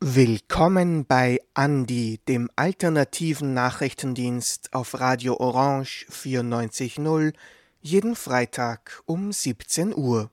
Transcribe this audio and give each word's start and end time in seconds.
Willkommen 0.00 1.06
bei 1.06 1.40
Andi, 1.54 2.20
dem 2.28 2.50
alternativen 2.54 3.54
Nachrichtendienst 3.54 4.74
auf 4.74 5.00
Radio 5.00 5.40
Orange 5.40 6.04
94.0, 6.10 7.32
jeden 7.80 8.14
Freitag 8.14 9.02
um 9.06 9.32
17 9.32 9.96
Uhr. 9.96 10.30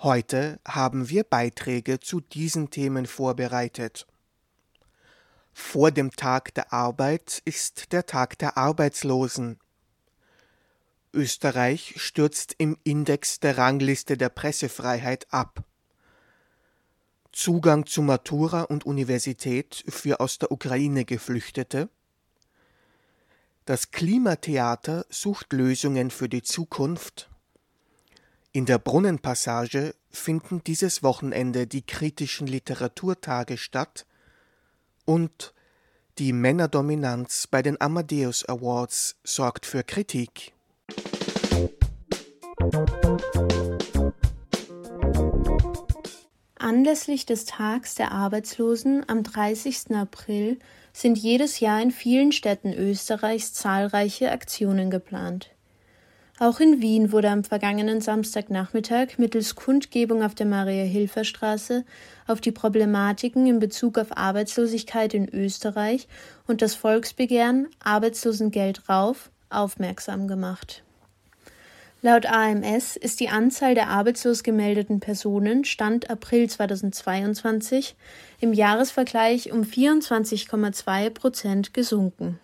Heute 0.00 0.58
haben 0.66 1.08
wir 1.10 1.22
Beiträge 1.22 2.00
zu 2.00 2.20
diesen 2.20 2.70
Themen 2.70 3.06
vorbereitet. 3.06 4.08
Vor 5.52 5.90
dem 5.90 6.10
Tag 6.10 6.54
der 6.54 6.72
Arbeit 6.72 7.42
ist 7.44 7.92
der 7.92 8.06
Tag 8.06 8.38
der 8.38 8.56
Arbeitslosen. 8.56 9.58
Österreich 11.12 11.94
stürzt 11.96 12.54
im 12.56 12.78
Index 12.84 13.38
der 13.38 13.58
Rangliste 13.58 14.16
der 14.16 14.30
Pressefreiheit 14.30 15.26
ab. 15.30 15.62
Zugang 17.32 17.86
zu 17.86 18.02
Matura 18.02 18.62
und 18.62 18.84
Universität 18.84 19.84
für 19.88 20.20
aus 20.20 20.38
der 20.38 20.52
Ukraine 20.52 21.04
Geflüchtete. 21.04 21.88
Das 23.64 23.90
Klimatheater 23.90 25.06
sucht 25.08 25.52
Lösungen 25.52 26.10
für 26.10 26.28
die 26.28 26.42
Zukunft. 26.42 27.30
In 28.52 28.66
der 28.66 28.78
Brunnenpassage 28.78 29.94
finden 30.10 30.62
dieses 30.64 31.02
Wochenende 31.02 31.66
die 31.66 31.82
kritischen 31.82 32.46
Literaturtage 32.46 33.56
statt 33.56 34.06
und 35.04 35.54
die 36.18 36.32
Männerdominanz 36.32 37.46
bei 37.46 37.62
den 37.62 37.80
Amadeus 37.80 38.44
Awards 38.48 39.16
sorgt 39.24 39.64
für 39.64 39.82
Kritik. 39.82 40.52
Anlässlich 46.56 47.26
des 47.26 47.44
Tags 47.44 47.94
der 47.94 48.12
Arbeitslosen 48.12 49.08
am 49.08 49.22
30. 49.22 49.96
April 49.96 50.58
sind 50.92 51.18
jedes 51.18 51.60
Jahr 51.60 51.80
in 51.80 51.90
vielen 51.90 52.32
Städten 52.32 52.72
Österreichs 52.72 53.52
zahlreiche 53.52 54.30
Aktionen 54.30 54.90
geplant. 54.90 55.51
Auch 56.38 56.60
in 56.60 56.80
Wien 56.80 57.12
wurde 57.12 57.28
am 57.28 57.44
vergangenen 57.44 58.00
Samstagnachmittag 58.00 59.18
mittels 59.18 59.54
Kundgebung 59.54 60.22
auf 60.22 60.34
der 60.34 60.46
Maria-Hilfer-Straße 60.46 61.84
auf 62.26 62.40
die 62.40 62.52
Problematiken 62.52 63.46
in 63.46 63.58
Bezug 63.58 63.98
auf 63.98 64.16
Arbeitslosigkeit 64.16 65.12
in 65.12 65.28
Österreich 65.28 66.08
und 66.46 66.62
das 66.62 66.74
Volksbegehren 66.74 67.68
Arbeitslosengeld 67.84 68.88
rauf 68.88 69.30
aufmerksam 69.50 70.26
gemacht. 70.26 70.82
Laut 72.04 72.26
AMS 72.26 72.96
ist 72.96 73.20
die 73.20 73.28
Anzahl 73.28 73.76
der 73.76 73.88
arbeitslos 73.88 74.42
gemeldeten 74.42 74.98
Personen 74.98 75.64
Stand 75.64 76.10
April 76.10 76.50
2022 76.50 77.94
im 78.40 78.52
Jahresvergleich 78.52 79.52
um 79.52 79.62
24,2 79.62 81.10
Prozent 81.10 81.74
gesunken. 81.74 82.40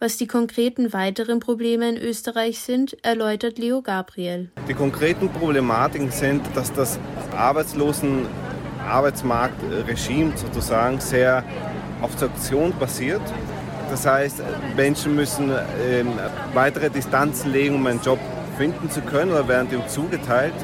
Was 0.00 0.16
die 0.16 0.26
konkreten 0.26 0.92
weiteren 0.92 1.40
Probleme 1.40 1.88
in 1.88 1.96
Österreich 1.96 2.58
sind, 2.60 2.96
erläutert 3.04 3.58
Leo 3.58 3.82
Gabriel. 3.82 4.50
Die 4.66 4.74
konkreten 4.74 5.28
Problematiken 5.28 6.10
sind, 6.10 6.42
dass 6.54 6.72
das 6.72 6.98
Arbeitslosen 7.36 8.26
Arbeitsmarktregime 8.88 10.32
sozusagen 10.36 10.98
sehr 11.00 11.44
auf 12.00 12.18
Sanktionen 12.18 12.72
basiert 12.78 13.22
das 13.90 14.06
heißt, 14.06 14.42
Menschen 14.76 15.16
müssen 15.16 15.50
ähm, 15.50 16.12
weitere 16.54 16.90
Distanzen 16.90 17.52
legen, 17.52 17.74
um 17.74 17.86
einen 17.86 18.00
Job 18.00 18.20
finden 18.56 18.88
zu 18.88 19.00
können 19.00 19.32
oder 19.32 19.48
werden 19.48 19.68
ihm 19.72 19.86
zugeteilt. 19.88 20.54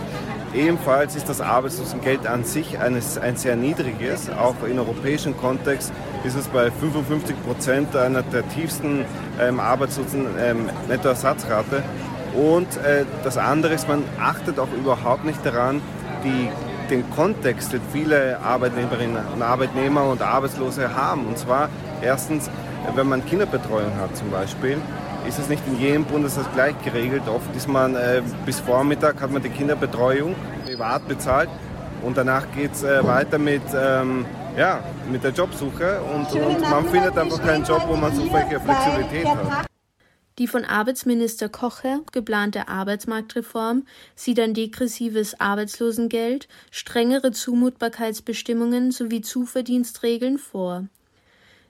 Ebenfalls 0.54 1.16
ist 1.16 1.28
das 1.28 1.40
Arbeitslosengeld 1.40 2.26
an 2.26 2.44
sich 2.44 2.78
eines, 2.78 3.18
ein 3.18 3.36
sehr 3.36 3.56
niedriges. 3.56 4.30
Auch 4.30 4.54
im 4.62 4.78
europäischen 4.78 5.36
Kontext 5.36 5.92
ist 6.26 6.36
es 6.36 6.48
bei 6.48 6.70
55 6.70 7.36
Prozent 7.44 7.96
einer 7.96 8.22
der 8.22 8.48
tiefsten 8.48 9.04
ähm, 9.40 9.60
arbeitslosen 9.60 10.26
ähm, 10.38 10.68
Nettoersatzrate. 10.88 11.82
Und 12.34 12.76
äh, 12.78 13.04
das 13.24 13.38
andere 13.38 13.74
ist, 13.74 13.88
man 13.88 14.02
achtet 14.20 14.58
auch 14.58 14.72
überhaupt 14.76 15.24
nicht 15.24 15.44
daran, 15.46 15.80
die, 16.24 16.48
den 16.90 17.08
Kontext, 17.10 17.72
den 17.72 17.80
viele 17.92 18.38
Arbeitnehmerinnen 18.40 19.18
und 19.34 19.42
Arbeitnehmer 19.42 20.04
und 20.04 20.20
Arbeitslose 20.20 20.94
haben. 20.94 21.26
Und 21.26 21.38
zwar 21.38 21.68
erstens 22.02 22.50
wenn 22.94 23.08
man 23.08 23.24
Kinderbetreuung 23.24 23.96
hat 23.96 24.16
zum 24.16 24.30
Beispiel, 24.30 24.78
ist 25.26 25.38
es 25.38 25.48
nicht 25.48 25.62
in 25.66 25.80
jedem 25.80 26.04
Bundesland 26.04 26.52
gleich 26.54 26.74
geregelt. 26.84 27.22
Oft 27.26 27.54
ist 27.56 27.68
man 27.68 27.96
äh, 27.96 28.22
bis 28.44 28.60
Vormittag 28.60 29.20
hat 29.20 29.32
man 29.32 29.42
die 29.42 29.48
Kinderbetreuung 29.48 30.34
privat 30.64 31.06
bezahlt 31.08 31.48
und 32.02 32.16
danach 32.16 32.44
geht 32.54 32.74
es 32.74 32.84
äh, 32.84 33.04
weiter 33.04 33.38
mit, 33.38 33.62
ähm, 33.76 34.24
ja, 34.56 34.82
mit 35.10 35.22
der 35.22 35.32
Jobsuche 35.32 36.00
und, 36.02 36.32
und 36.32 36.60
man 36.60 36.88
findet 36.88 37.16
einfach 37.16 37.42
keinen 37.42 37.64
Job, 37.64 37.82
wo 37.86 37.96
man 37.96 38.14
so 38.14 38.22
viel 38.22 38.60
Flexibilität 38.60 39.26
hat. 39.26 39.66
Die 40.38 40.48
von 40.48 40.64
Arbeitsminister 40.64 41.48
Kocher 41.48 42.00
geplante 42.12 42.68
Arbeitsmarktreform 42.68 43.86
sieht 44.14 44.38
ein 44.38 44.52
degressives 44.52 45.40
Arbeitslosengeld, 45.40 46.46
strengere 46.70 47.32
Zumutbarkeitsbestimmungen 47.32 48.90
sowie 48.90 49.22
Zuverdienstregeln 49.22 50.38
vor. 50.38 50.88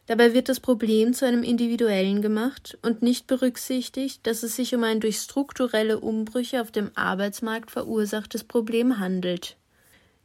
Dabei 0.06 0.34
wird 0.34 0.48
das 0.48 0.60
Problem 0.60 1.14
zu 1.14 1.26
einem 1.26 1.42
individuellen 1.42 2.22
gemacht 2.22 2.78
und 2.82 3.02
nicht 3.02 3.26
berücksichtigt, 3.26 4.26
dass 4.26 4.42
es 4.42 4.56
sich 4.56 4.74
um 4.74 4.84
ein 4.84 5.00
durch 5.00 5.18
strukturelle 5.18 6.00
Umbrüche 6.00 6.60
auf 6.60 6.70
dem 6.70 6.90
Arbeitsmarkt 6.94 7.70
verursachtes 7.70 8.44
Problem 8.44 8.98
handelt. 8.98 9.56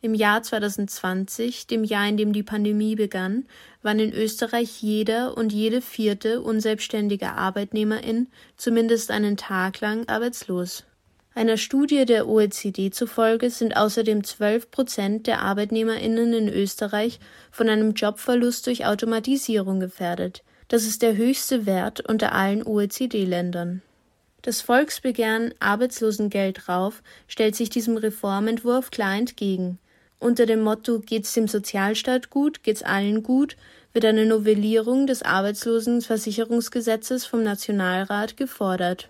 Im 0.03 0.15
Jahr 0.15 0.41
2020, 0.41 1.67
dem 1.67 1.83
Jahr, 1.83 2.09
in 2.09 2.17
dem 2.17 2.33
die 2.33 2.41
Pandemie 2.41 2.95
begann, 2.95 3.45
waren 3.83 3.99
in 3.99 4.11
Österreich 4.11 4.81
jeder 4.81 5.37
und 5.37 5.53
jede 5.53 5.79
vierte 5.79 6.41
unselbstständige 6.41 7.33
Arbeitnehmerin 7.33 8.27
zumindest 8.57 9.11
einen 9.11 9.37
Tag 9.37 9.79
lang 9.79 10.09
arbeitslos. 10.09 10.85
Einer 11.35 11.55
Studie 11.57 12.05
der 12.05 12.27
OECD 12.27 12.89
zufolge 12.89 13.51
sind 13.51 13.77
außerdem 13.77 14.23
12 14.23 14.71
Prozent 14.71 15.27
der 15.27 15.43
ArbeitnehmerInnen 15.43 16.33
in 16.33 16.49
Österreich 16.49 17.19
von 17.51 17.69
einem 17.69 17.93
Jobverlust 17.93 18.65
durch 18.65 18.87
Automatisierung 18.87 19.79
gefährdet. 19.79 20.43
Das 20.67 20.83
ist 20.83 21.03
der 21.03 21.15
höchste 21.15 21.67
Wert 21.67 22.01
unter 22.01 22.33
allen 22.33 22.65
OECD-Ländern. 22.65 23.83
Das 24.41 24.61
Volksbegehren 24.61 25.53
Arbeitslosengeld 25.59 26.67
rauf 26.67 27.03
stellt 27.27 27.55
sich 27.55 27.69
diesem 27.69 27.97
Reformentwurf 27.97 28.89
klar 28.89 29.15
entgegen. 29.15 29.77
Unter 30.21 30.45
dem 30.45 30.61
Motto 30.61 30.99
Geht's 30.99 31.33
dem 31.33 31.47
Sozialstaat 31.47 32.29
gut, 32.29 32.61
geht's 32.61 32.83
allen 32.83 33.23
gut, 33.23 33.57
wird 33.91 34.05
eine 34.05 34.27
Novellierung 34.27 35.07
des 35.07 35.23
Arbeitslosenversicherungsgesetzes 35.23 37.25
vom 37.25 37.41
Nationalrat 37.41 38.37
gefordert. 38.37 39.09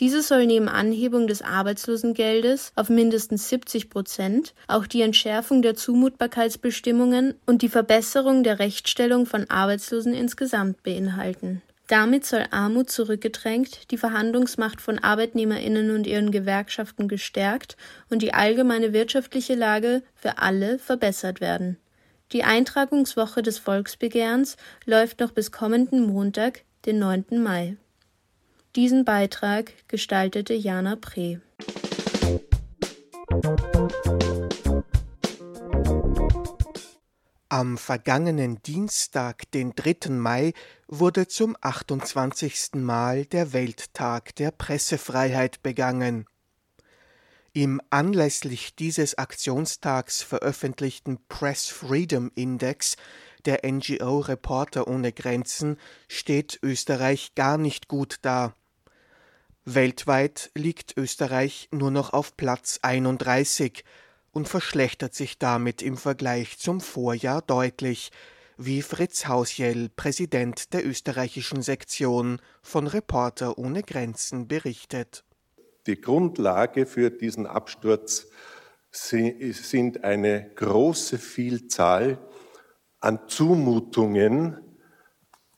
Diese 0.00 0.20
soll 0.20 0.46
neben 0.46 0.68
Anhebung 0.68 1.28
des 1.28 1.42
Arbeitslosengeldes 1.42 2.72
auf 2.74 2.88
mindestens 2.88 3.48
70 3.50 3.88
Prozent 3.88 4.52
auch 4.66 4.88
die 4.88 5.02
Entschärfung 5.02 5.62
der 5.62 5.76
Zumutbarkeitsbestimmungen 5.76 7.36
und 7.46 7.62
die 7.62 7.68
Verbesserung 7.68 8.42
der 8.42 8.58
Rechtsstellung 8.58 9.26
von 9.26 9.48
Arbeitslosen 9.48 10.12
insgesamt 10.12 10.82
beinhalten. 10.82 11.62
Damit 11.92 12.24
soll 12.24 12.46
Armut 12.52 12.88
zurückgedrängt, 12.88 13.90
die 13.90 13.98
Verhandlungsmacht 13.98 14.80
von 14.80 14.98
Arbeitnehmerinnen 14.98 15.90
und 15.90 16.06
ihren 16.06 16.30
Gewerkschaften 16.30 17.06
gestärkt 17.06 17.76
und 18.08 18.22
die 18.22 18.32
allgemeine 18.32 18.94
wirtschaftliche 18.94 19.54
Lage 19.54 20.02
für 20.14 20.38
alle 20.38 20.78
verbessert 20.78 21.42
werden. 21.42 21.76
Die 22.32 22.44
Eintragungswoche 22.44 23.42
des 23.42 23.58
Volksbegehrens 23.58 24.56
läuft 24.86 25.20
noch 25.20 25.32
bis 25.32 25.52
kommenden 25.52 26.06
Montag, 26.06 26.62
den 26.86 26.98
9. 26.98 27.26
Mai. 27.32 27.76
Diesen 28.74 29.04
Beitrag 29.04 29.74
gestaltete 29.88 30.54
Jana 30.54 30.96
Pre. 30.96 31.42
Am 37.52 37.76
vergangenen 37.76 38.62
Dienstag, 38.62 39.50
den 39.50 39.74
3. 39.74 40.08
Mai, 40.08 40.54
wurde 40.88 41.28
zum 41.28 41.54
28. 41.60 42.76
Mal 42.76 43.26
der 43.26 43.52
Welttag 43.52 44.34
der 44.36 44.50
Pressefreiheit 44.52 45.62
begangen. 45.62 46.24
Im 47.52 47.82
anlässlich 47.90 48.74
dieses 48.74 49.18
Aktionstags 49.18 50.22
veröffentlichten 50.22 51.18
Press 51.28 51.66
Freedom 51.66 52.32
Index 52.34 52.96
der 53.44 53.70
NGO 53.70 54.20
Reporter 54.20 54.88
ohne 54.88 55.12
Grenzen 55.12 55.76
steht 56.08 56.58
Österreich 56.62 57.34
gar 57.34 57.58
nicht 57.58 57.86
gut 57.86 58.16
da. 58.22 58.54
Weltweit 59.66 60.50
liegt 60.54 60.96
Österreich 60.96 61.68
nur 61.70 61.90
noch 61.90 62.14
auf 62.14 62.34
Platz 62.34 62.78
31, 62.80 63.84
und 64.32 64.48
verschlechtert 64.48 65.14
sich 65.14 65.38
damit 65.38 65.82
im 65.82 65.96
Vergleich 65.96 66.58
zum 66.58 66.80
Vorjahr 66.80 67.42
deutlich, 67.42 68.10
wie 68.56 68.82
Fritz 68.82 69.26
Hausjell, 69.26 69.88
Präsident 69.94 70.72
der 70.72 70.86
österreichischen 70.86 71.62
Sektion 71.62 72.40
von 72.62 72.86
Reporter 72.86 73.58
ohne 73.58 73.82
Grenzen, 73.82 74.48
berichtet. 74.48 75.24
Die 75.86 76.00
Grundlage 76.00 76.86
für 76.86 77.10
diesen 77.10 77.46
Absturz 77.46 78.28
sind 78.90 80.04
eine 80.04 80.50
große 80.54 81.18
Vielzahl 81.18 82.18
an 83.00 83.20
Zumutungen 83.26 84.58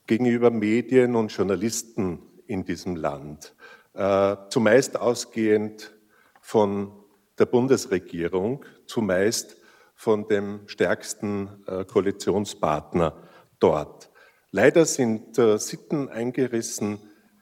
gegenüber 0.07 0.51
Medien 0.51 1.15
und 1.15 1.31
Journalisten 1.31 2.19
in 2.47 2.65
diesem 2.65 2.95
Land. 2.95 3.55
Äh, 3.93 4.35
zumeist 4.49 4.97
ausgehend 4.99 5.93
von 6.41 6.91
der 7.37 7.45
Bundesregierung, 7.45 8.65
zumeist 8.85 9.57
von 9.95 10.27
dem 10.27 10.67
stärksten 10.67 11.63
äh, 11.67 11.85
Koalitionspartner 11.85 13.15
dort. 13.59 14.09
Leider 14.51 14.85
sind 14.85 15.37
äh, 15.37 15.57
Sitten 15.57 16.09
eingerissen, 16.09 16.99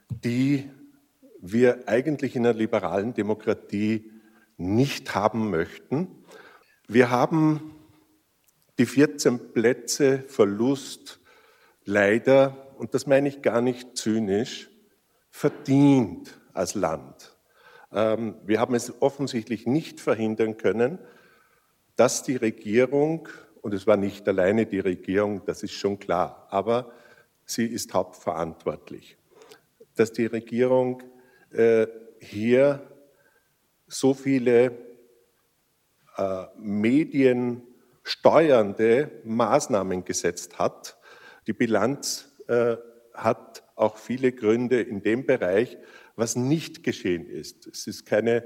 die 0.10 0.70
wir 1.42 1.88
eigentlich 1.88 2.36
in 2.36 2.46
einer 2.46 2.58
liberalen 2.58 3.14
Demokratie 3.14 4.12
nicht 4.58 5.14
haben 5.14 5.50
möchten. 5.50 6.24
Wir 6.88 7.10
haben 7.10 7.76
die 8.80 8.86
14 8.86 9.54
Plätze 9.54 10.24
Verlust 10.28 11.20
leider, 11.86 12.74
und 12.78 12.94
das 12.94 13.08
meine 13.08 13.30
ich 13.30 13.42
gar 13.42 13.62
nicht 13.62 13.98
zynisch, 13.98 14.70
verdient 15.30 16.40
als 16.54 16.76
Land. 16.76 17.33
Ähm, 17.94 18.36
wir 18.46 18.60
haben 18.60 18.76
es 18.76 19.02
offensichtlich 19.02 19.68
nicht 19.68 20.00
verhindern 20.00 20.58
können, 20.58 21.00
dass 21.96 22.24
die 22.24 22.36
Regierung, 22.36 23.30
und 23.62 23.74
es 23.74 23.86
war 23.86 23.98
nicht 23.98 24.28
alleine 24.28 24.66
die 24.66 24.80
Regierung, 24.80 25.46
das 25.46 25.64
ist 25.64 25.74
schon 25.74 26.00
klar, 26.00 26.48
aber 26.50 26.92
sie 27.46 27.66
ist 27.66 27.94
hauptverantwortlich, 27.94 29.18
dass 29.96 30.12
die 30.12 30.26
Regierung 30.26 31.04
äh, 31.52 31.86
hier 32.20 32.82
so 33.88 34.16
viele 34.16 34.72
äh, 36.18 36.46
mediensteuernde 36.58 39.12
Maßnahmen 39.24 40.04
gesetzt 40.04 40.58
hat. 40.58 40.98
Die 41.46 41.54
Bilanz 41.54 42.34
äh, 42.48 42.78
hat 43.14 43.62
auch 43.76 43.98
viele 43.98 44.32
Gründe 44.32 44.82
in 44.82 45.04
dem 45.04 45.26
Bereich, 45.26 45.78
was 46.16 46.36
nicht 46.36 46.84
geschehen 46.84 47.28
ist. 47.28 47.66
Es 47.68 47.88
ist 47.88 48.06
keine 48.06 48.44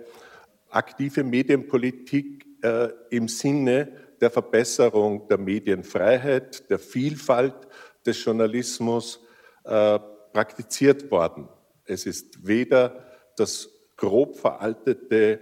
aktive 0.69 1.24
Medienpolitik 1.24 2.46
äh, 2.62 2.90
im 3.10 3.28
Sinne 3.28 3.92
der 4.19 4.30
Verbesserung 4.31 5.28
der 5.28 5.38
Medienfreiheit, 5.38 6.68
der 6.69 6.80
Vielfalt 6.80 7.54
des 8.06 8.24
Journalismus 8.24 9.19
äh, 9.64 10.00
praktiziert 10.34 11.12
worden. 11.12 11.50
Es 11.86 12.06
ist 12.06 12.46
weder 12.46 13.06
das 13.36 13.69
grob 13.96 14.38
veraltete 14.38 15.40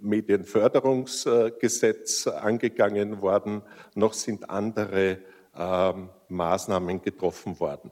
Medienförderungsgesetz 0.00 2.26
angegangen 2.26 3.22
worden, 3.22 3.62
noch 3.94 4.12
sind 4.12 4.50
andere 4.50 5.18
äh, 5.54 5.92
Maßnahmen 6.28 7.00
getroffen 7.02 7.58
worden. 7.58 7.90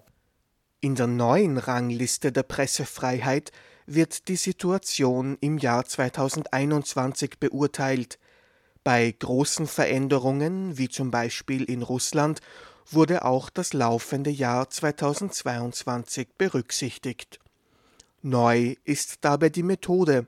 In 0.84 0.96
der 0.96 1.06
neuen 1.06 1.56
Rangliste 1.56 2.30
der 2.30 2.42
Pressefreiheit 2.42 3.52
wird 3.86 4.28
die 4.28 4.36
Situation 4.36 5.38
im 5.40 5.56
Jahr 5.56 5.86
2021 5.86 7.38
beurteilt. 7.40 8.18
Bei 8.82 9.10
großen 9.10 9.66
Veränderungen, 9.66 10.76
wie 10.76 10.90
zum 10.90 11.10
Beispiel 11.10 11.64
in 11.64 11.80
Russland, 11.80 12.42
wurde 12.90 13.24
auch 13.24 13.48
das 13.48 13.72
laufende 13.72 14.28
Jahr 14.28 14.68
2022 14.68 16.28
berücksichtigt. 16.36 17.40
Neu 18.20 18.74
ist 18.84 19.24
dabei 19.24 19.48
die 19.48 19.62
Methode. 19.62 20.26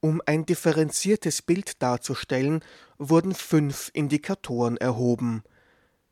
Um 0.00 0.20
ein 0.26 0.44
differenziertes 0.44 1.40
Bild 1.40 1.80
darzustellen, 1.80 2.62
wurden 2.98 3.34
fünf 3.34 3.90
Indikatoren 3.94 4.76
erhoben. 4.76 5.44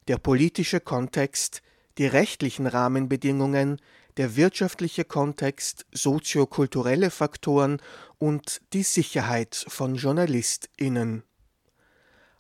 Der 0.09 0.17
politische 0.17 0.81
Kontext, 0.81 1.61
die 1.99 2.07
rechtlichen 2.07 2.67
Rahmenbedingungen, 2.67 3.81
der 4.17 4.37
wirtschaftliche 4.37 5.05
Kontext, 5.05 5.87
soziokulturelle 5.93 7.11
Faktoren 7.11 7.81
und 8.19 8.61
die 8.73 8.83
Sicherheit 8.83 9.65
von 9.69 9.95
JournalistInnen. 9.95 11.25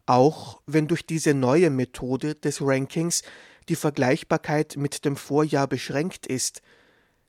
Auch 0.06 0.60
wenn 0.66 0.86
durch 0.86 1.06
diese 1.06 1.34
neue 1.34 1.70
Methode 1.70 2.34
des 2.34 2.60
Rankings 2.60 3.22
die 3.68 3.76
Vergleichbarkeit 3.76 4.76
mit 4.76 5.04
dem 5.04 5.16
Vorjahr 5.16 5.66
beschränkt 5.66 6.26
ist, 6.26 6.62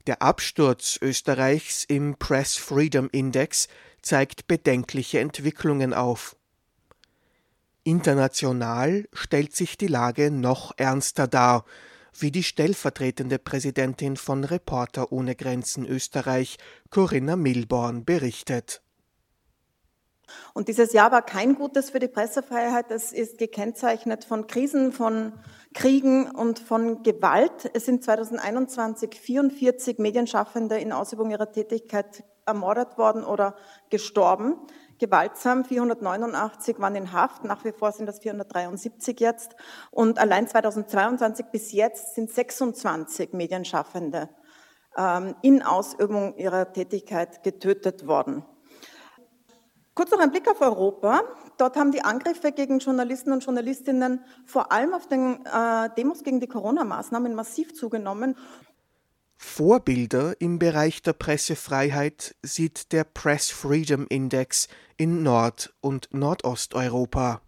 der 0.08 0.22
Absturz 0.22 1.00
Österreichs 1.02 1.84
im 1.86 2.16
Press 2.18 2.56
Freedom 2.56 3.10
Index 3.12 3.68
zeigt 4.02 4.48
bedenkliche 4.48 5.20
Entwicklungen 5.20 5.94
auf. 5.94 6.36
International 7.84 9.08
stellt 9.14 9.56
sich 9.56 9.78
die 9.78 9.88
Lage 9.88 10.30
noch 10.30 10.74
ernster 10.78 11.28
dar, 11.28 11.66
wie 12.20 12.32
die 12.32 12.44
stellvertretende 12.44 13.40
Präsidentin 13.40 14.18
von 14.18 14.44
Reporter 14.44 15.12
ohne 15.12 15.36
Grenzen 15.36 15.86
Österreich, 15.86 16.58
Corinna 16.90 17.36
Milborn, 17.36 18.06
berichtet. 18.06 18.82
Und 20.54 20.68
dieses 20.68 20.94
Jahr 20.94 21.12
war 21.12 21.22
kein 21.22 21.56
gutes 21.56 21.92
für 21.92 22.00
die 22.00 22.08
Pressefreiheit. 22.08 22.90
Es 22.90 23.12
ist 23.12 23.38
gekennzeichnet 23.38 24.26
von 24.26 24.48
Krisen, 24.48 24.92
von 24.92 25.34
Kriegen 25.74 26.30
und 26.32 26.60
von 26.60 27.04
Gewalt. 27.04 27.70
Es 27.74 27.86
sind 27.86 28.04
2021 28.04 29.20
44 29.20 30.00
Medienschaffende 30.00 30.78
in 30.78 30.92
Ausübung 30.92 31.32
ihrer 31.32 31.52
Tätigkeit 31.52 32.24
ermordet 32.46 32.98
worden 32.98 33.24
oder 33.24 33.56
gestorben. 33.90 34.56
Gewaltsam, 35.00 35.66
489 35.66 36.80
waren 36.80 36.96
in 36.96 37.12
Haft, 37.12 37.44
nach 37.44 37.64
wie 37.66 37.72
vor 37.72 37.92
sind 37.92 38.06
das 38.06 38.20
473 38.20 39.20
jetzt. 39.20 39.56
Und 39.92 40.20
allein 40.20 40.48
2022 40.48 41.48
bis 41.52 41.72
jetzt 41.72 42.16
sind 42.16 42.32
26 42.32 43.34
Medienschaffende 43.34 44.30
ähm, 44.98 45.36
in 45.42 45.62
Ausübung 45.62 46.38
ihrer 46.38 46.72
Tätigkeit 46.72 47.44
getötet 47.44 48.08
worden. 48.08 48.46
Kurz 49.96 50.12
noch 50.12 50.20
ein 50.20 50.32
Blick 50.32 50.50
auf 50.50 50.60
Europa. 50.60 51.22
Dort 51.58 51.78
haben 51.78 51.92
die 51.92 52.04
Angriffe 52.04 52.52
gegen 52.52 52.80
Journalisten 52.80 53.32
und 53.32 53.46
Journalistinnen 53.46 54.26
vor 54.46 54.74
allem 54.74 54.94
auf 54.94 55.08
den 55.08 55.46
äh, 55.46 55.90
Demos 55.96 56.24
gegen 56.24 56.42
die 56.42 56.48
Corona-Maßnahmen 56.48 57.34
massiv 57.34 57.74
zugenommen. 57.74 58.36
Vorbilder 59.38 60.40
im 60.40 60.60
Bereich 60.60 61.02
der 61.02 61.14
Pressefreiheit 61.14 62.36
sieht 62.42 62.92
der 62.92 63.04
Press 63.04 63.50
Freedom 63.50 64.08
Index 64.10 64.68
in 64.98 65.24
Nord- 65.24 65.74
und 65.82 66.14
Nordosteuropa. 66.14 67.42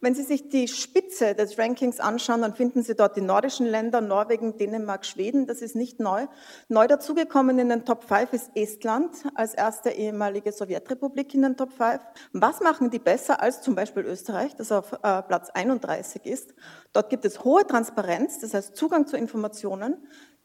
Wenn 0.00 0.14
Sie 0.14 0.22
sich 0.22 0.48
die 0.48 0.68
Spitze 0.68 1.34
des 1.34 1.58
Rankings 1.58 1.98
anschauen, 1.98 2.42
dann 2.42 2.54
finden 2.54 2.84
Sie 2.84 2.94
dort 2.94 3.16
die 3.16 3.20
nordischen 3.20 3.66
Länder, 3.66 4.00
Norwegen, 4.00 4.56
Dänemark, 4.56 5.04
Schweden. 5.04 5.48
Das 5.48 5.60
ist 5.60 5.74
nicht 5.74 5.98
neu. 5.98 6.28
Neu 6.68 6.86
dazugekommen 6.86 7.58
in 7.58 7.68
den 7.68 7.84
Top 7.84 8.04
5 8.04 8.32
ist 8.32 8.50
Estland 8.54 9.10
als 9.34 9.54
erste 9.54 9.90
ehemalige 9.90 10.52
Sowjetrepublik 10.52 11.34
in 11.34 11.42
den 11.42 11.56
Top 11.56 11.72
5. 11.72 11.98
Was 12.32 12.60
machen 12.60 12.90
die 12.90 13.00
besser 13.00 13.42
als 13.42 13.60
zum 13.60 13.74
Beispiel 13.74 14.04
Österreich, 14.04 14.54
das 14.54 14.70
auf 14.70 14.92
äh, 14.92 15.22
Platz 15.22 15.50
31 15.50 16.26
ist? 16.26 16.54
Dort 16.92 17.10
gibt 17.10 17.24
es 17.24 17.42
hohe 17.42 17.66
Transparenz, 17.66 18.38
das 18.38 18.54
heißt 18.54 18.76
Zugang 18.76 19.08
zu 19.08 19.16
Informationen. 19.16 19.96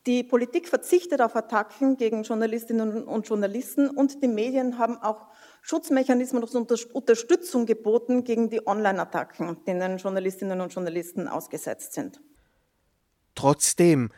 Die 0.06 0.24
Politik 0.24 0.68
verzichtet 0.68 1.22
auf 1.22 1.36
Attacken 1.36 1.96
gegen 1.96 2.24
Journalistinnen 2.24 3.06
und 3.06 3.28
Journalisten 3.28 3.90
und 3.90 4.22
die 4.22 4.28
Medien 4.28 4.78
haben 4.78 4.98
auch 4.98 5.30
Schutzmechanismen 5.62 6.44
und 6.44 6.76
Unterstützung 6.94 7.66
geboten 7.66 8.26
gegen 8.26 8.50
die 8.50 8.68
Online-Attacken, 8.68 9.64
denen 9.64 9.98
Journalistinnen 9.98 10.60
und 10.60 10.74
Journalisten 10.74 11.30
ausgesetzt 11.30 11.94
sind. 11.94 12.20
Trotzdem, 13.34 14.10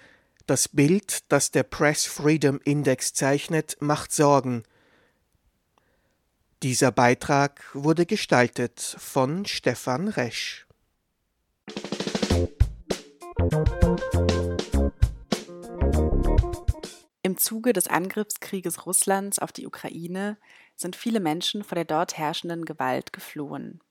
das 0.48 0.68
Bild, 0.68 1.32
das 1.32 1.52
der 1.52 1.64
Press 1.64 2.06
Freedom 2.06 2.60
Index 2.64 3.14
zeichnet, 3.14 3.78
macht 3.80 4.12
Sorgen. 4.12 4.64
Dieser 6.64 6.92
Beitrag 6.92 7.62
wurde 7.74 8.08
gestaltet 8.08 8.80
von 8.80 9.46
Stefan 9.46 10.08
Resch. 10.08 10.66
Im 17.36 17.40
Zuge 17.40 17.74
des 17.74 17.90
Angriffskrieges 17.90 18.86
Russlands 18.86 19.40
auf 19.40 19.52
die 19.52 19.68
Ukraine 19.68 20.38
sind 20.78 20.96
viele 20.96 21.20
Menschen 21.20 21.66
vor 21.66 21.76
der 21.76 21.84
dort 21.84 22.18
herrschenden 22.18 22.64
Gewalt 22.64 23.12
geflohen. 23.12 23.82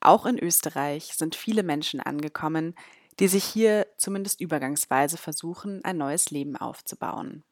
Auch 0.00 0.26
in 0.26 0.36
Österreich 0.36 1.14
sind 1.14 1.36
viele 1.36 1.62
Menschen 1.62 2.00
angekommen, 2.00 2.74
die 3.20 3.28
sich 3.28 3.44
hier 3.44 3.86
zumindest 3.98 4.40
übergangsweise 4.40 5.16
versuchen, 5.16 5.84
ein 5.84 5.96
neues 5.96 6.32
Leben 6.32 6.56
aufzubauen. 6.56 7.44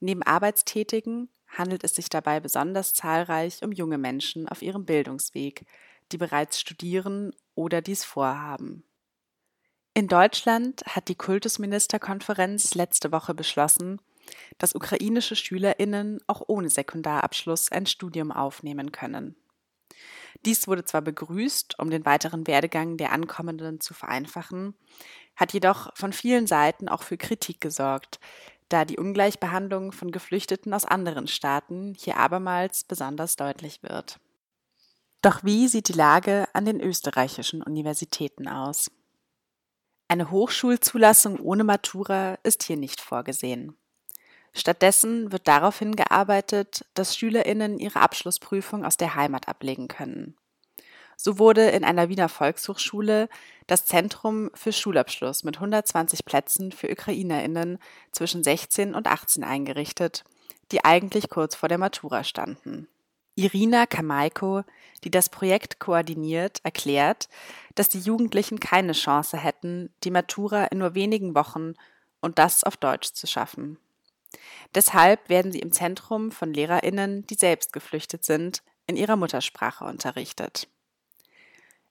Neben 0.00 0.22
Arbeitstätigen 0.22 1.28
handelt 1.46 1.84
es 1.84 1.94
sich 1.94 2.08
dabei 2.08 2.40
besonders 2.40 2.94
zahlreich 2.94 3.62
um 3.62 3.72
junge 3.72 3.98
Menschen 3.98 4.48
auf 4.48 4.62
ihrem 4.62 4.86
Bildungsweg, 4.86 5.66
die 6.12 6.16
bereits 6.16 6.58
studieren 6.58 7.36
oder 7.54 7.82
dies 7.82 8.04
vorhaben. 8.04 8.87
In 9.98 10.06
Deutschland 10.06 10.84
hat 10.86 11.08
die 11.08 11.16
Kultusministerkonferenz 11.16 12.76
letzte 12.76 13.10
Woche 13.10 13.34
beschlossen, 13.34 14.00
dass 14.56 14.76
ukrainische 14.76 15.34
Schülerinnen 15.34 16.20
auch 16.28 16.40
ohne 16.46 16.70
Sekundarabschluss 16.70 17.72
ein 17.72 17.84
Studium 17.84 18.30
aufnehmen 18.30 18.92
können. 18.92 19.34
Dies 20.46 20.68
wurde 20.68 20.84
zwar 20.84 21.02
begrüßt, 21.02 21.80
um 21.80 21.90
den 21.90 22.04
weiteren 22.04 22.46
Werdegang 22.46 22.96
der 22.96 23.10
Ankommenden 23.10 23.80
zu 23.80 23.92
vereinfachen, 23.92 24.76
hat 25.34 25.52
jedoch 25.52 25.90
von 25.96 26.12
vielen 26.12 26.46
Seiten 26.46 26.88
auch 26.88 27.02
für 27.02 27.16
Kritik 27.16 27.60
gesorgt, 27.60 28.20
da 28.68 28.84
die 28.84 28.98
Ungleichbehandlung 28.98 29.90
von 29.90 30.12
Geflüchteten 30.12 30.72
aus 30.74 30.84
anderen 30.84 31.26
Staaten 31.26 31.96
hier 31.98 32.18
abermals 32.18 32.84
besonders 32.84 33.34
deutlich 33.34 33.82
wird. 33.82 34.20
Doch 35.22 35.42
wie 35.42 35.66
sieht 35.66 35.88
die 35.88 35.92
Lage 35.92 36.46
an 36.52 36.66
den 36.66 36.80
österreichischen 36.80 37.64
Universitäten 37.64 38.46
aus? 38.46 38.92
Eine 40.10 40.30
Hochschulzulassung 40.30 41.38
ohne 41.38 41.64
Matura 41.64 42.38
ist 42.42 42.62
hier 42.62 42.78
nicht 42.78 43.00
vorgesehen. 43.00 43.76
Stattdessen 44.54 45.30
wird 45.32 45.46
darauf 45.46 45.78
hingearbeitet, 45.78 46.86
dass 46.94 47.14
Schülerinnen 47.14 47.78
ihre 47.78 48.00
Abschlussprüfung 48.00 48.86
aus 48.86 48.96
der 48.96 49.14
Heimat 49.14 49.48
ablegen 49.48 49.86
können. 49.86 50.34
So 51.16 51.38
wurde 51.38 51.68
in 51.68 51.84
einer 51.84 52.08
Wiener 52.08 52.30
Volkshochschule 52.30 53.28
das 53.66 53.84
Zentrum 53.84 54.50
für 54.54 54.72
Schulabschluss 54.72 55.44
mit 55.44 55.56
120 55.56 56.24
Plätzen 56.24 56.72
für 56.72 56.90
Ukrainerinnen 56.90 57.78
zwischen 58.10 58.42
16 58.42 58.94
und 58.94 59.08
18 59.08 59.44
eingerichtet, 59.44 60.24
die 60.72 60.84
eigentlich 60.84 61.28
kurz 61.28 61.54
vor 61.54 61.68
der 61.68 61.78
Matura 61.78 62.24
standen. 62.24 62.88
Irina 63.38 63.86
Kamaiko, 63.86 64.64
die 65.04 65.12
das 65.12 65.28
Projekt 65.28 65.78
koordiniert, 65.78 66.58
erklärt, 66.64 67.28
dass 67.76 67.88
die 67.88 68.00
Jugendlichen 68.00 68.58
keine 68.58 68.94
Chance 68.94 69.36
hätten, 69.36 69.90
die 70.02 70.10
Matura 70.10 70.64
in 70.64 70.78
nur 70.78 70.96
wenigen 70.96 71.36
Wochen 71.36 71.74
und 72.20 72.40
das 72.40 72.64
auf 72.64 72.76
Deutsch 72.76 73.12
zu 73.12 73.28
schaffen. 73.28 73.78
Deshalb 74.74 75.28
werden 75.28 75.52
sie 75.52 75.60
im 75.60 75.70
Zentrum 75.70 76.32
von 76.32 76.52
Lehrerinnen, 76.52 77.28
die 77.28 77.36
selbst 77.36 77.72
geflüchtet 77.72 78.24
sind, 78.24 78.64
in 78.88 78.96
ihrer 78.96 79.14
Muttersprache 79.14 79.84
unterrichtet. 79.84 80.66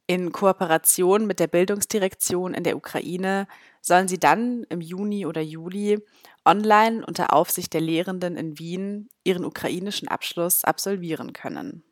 In 0.07 0.31
Kooperation 0.31 1.27
mit 1.27 1.39
der 1.39 1.47
Bildungsdirektion 1.47 2.53
in 2.53 2.63
der 2.63 2.77
Ukraine 2.77 3.47
sollen 3.81 4.07
sie 4.07 4.19
dann 4.19 4.63
im 4.69 4.81
Juni 4.81 5.25
oder 5.25 5.41
Juli 5.41 5.99
online 6.45 7.05
unter 7.05 7.33
Aufsicht 7.33 7.73
der 7.73 7.81
Lehrenden 7.81 8.37
in 8.37 8.57
Wien 8.57 9.09
ihren 9.23 9.43
ukrainischen 9.43 10.07
Abschluss 10.07 10.63
absolvieren 10.63 11.33
können. 11.33 11.83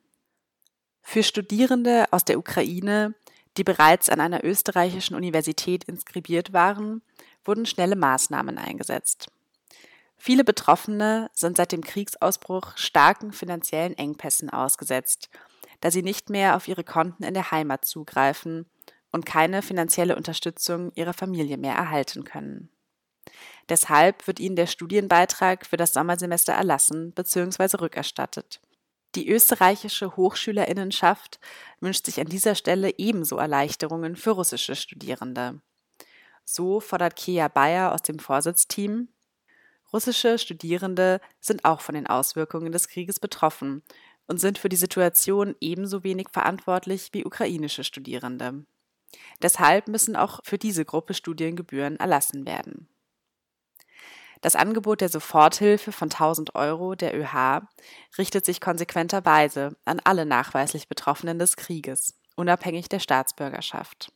Für 1.02 1.24
Studierende 1.24 2.06
aus 2.12 2.24
der 2.24 2.40
Ukraine 2.40 3.16
die 3.58 3.64
bereits 3.64 4.10
an 4.10 4.20
einer 4.20 4.44
österreichischen 4.44 5.16
Universität 5.16 5.86
inskribiert 5.86 6.54
waren, 6.54 7.02
wurden 7.44 7.66
schnelle 7.66 7.96
Maßnahmen 7.96 8.58
eingesetzt. 8.58 9.28
Viele 10.18 10.44
Betroffene 10.44 11.30
sind 11.34 11.58
seit 11.58 11.72
dem 11.72 11.82
Kriegsausbruch 11.82 12.78
starken 12.78 13.32
finanziellen 13.32 13.98
Engpässen 13.98 14.50
ausgesetzt, 14.50 15.30
da 15.82 15.92
sie 15.92 16.04
nicht 16.04 16.30
mehr 16.30 16.56
auf 16.56 16.68
ihre 16.68 16.84
Konten 16.84 17.24
in 17.24 17.34
der 17.34 17.52
Heimat 17.52 17.86
zugreifen 17.86 18.66
und 19.12 19.26
keine 19.26 19.62
finanzielle 19.62 20.16
Unterstützung 20.16 20.92
ihrer 20.96 21.14
Familie 21.14 21.58
mehr 21.58 21.76
erhalten 21.76 22.24
können. 22.24 22.70
Deshalb 23.70 24.28
wird 24.28 24.40
ihnen 24.40 24.56
der 24.56 24.68
Studienbeitrag 24.68 25.66
für 25.66 25.78
das 25.78 25.94
Sommersemester 25.94 26.54
erlassen 26.54 27.12
bzw. 27.14 27.78
rückerstattet. 27.78 28.62
Die 29.16 29.30
österreichische 29.30 30.18
Hochschülerinnenschaft 30.18 31.40
wünscht 31.80 32.06
sich 32.06 32.20
an 32.20 32.28
dieser 32.28 32.54
Stelle 32.54 32.94
ebenso 32.98 33.38
Erleichterungen 33.38 34.18
für 34.18 34.32
russische 34.32 34.76
Studierende. 34.76 35.62
So 36.44 36.80
fordert 36.80 37.16
Kea 37.16 37.48
Bayer 37.48 37.94
aus 37.94 38.02
dem 38.02 38.20
Vorsitzteam, 38.20 39.08
russische 39.94 40.38
Studierende 40.38 41.22
sind 41.40 41.64
auch 41.64 41.80
von 41.80 41.96
den 41.96 42.08
Auswirkungen 42.08 42.74
des 42.74 42.90
Krieges 42.90 43.20
betroffen 43.20 43.82
und 44.28 44.40
sind 44.40 44.58
für 44.58 44.70
die 44.70 44.76
Situation 44.76 45.56
ebenso 45.62 46.04
wenig 46.04 46.28
verantwortlich 46.32 47.10
wie 47.14 47.26
ukrainische 47.26 47.84
Studierende. 47.84 48.66
Deshalb 49.42 49.88
müssen 49.88 50.16
auch 50.16 50.40
für 50.44 50.58
diese 50.58 50.86
Gruppe 50.86 51.14
Studiengebühren 51.14 51.98
erlassen 51.98 52.46
werden. 52.46 52.90
Das 54.42 54.56
Angebot 54.56 55.02
der 55.02 55.10
Soforthilfe 55.10 55.92
von 55.92 56.12
1000 56.12 56.56
Euro 56.56 56.96
der 56.96 57.18
ÖH 57.18 57.68
richtet 58.18 58.46
sich 58.46 58.62
konsequenterweise 58.62 59.76
an 59.86 60.00
alle 60.04 60.26
nachweislich 60.26 60.88
Betroffenen 60.88 61.40
des 61.40 61.56
Krieges, 61.56 62.20
unabhängig 62.36 62.90
der 62.90 63.00
Staatsbürgerschaft. 63.00 64.12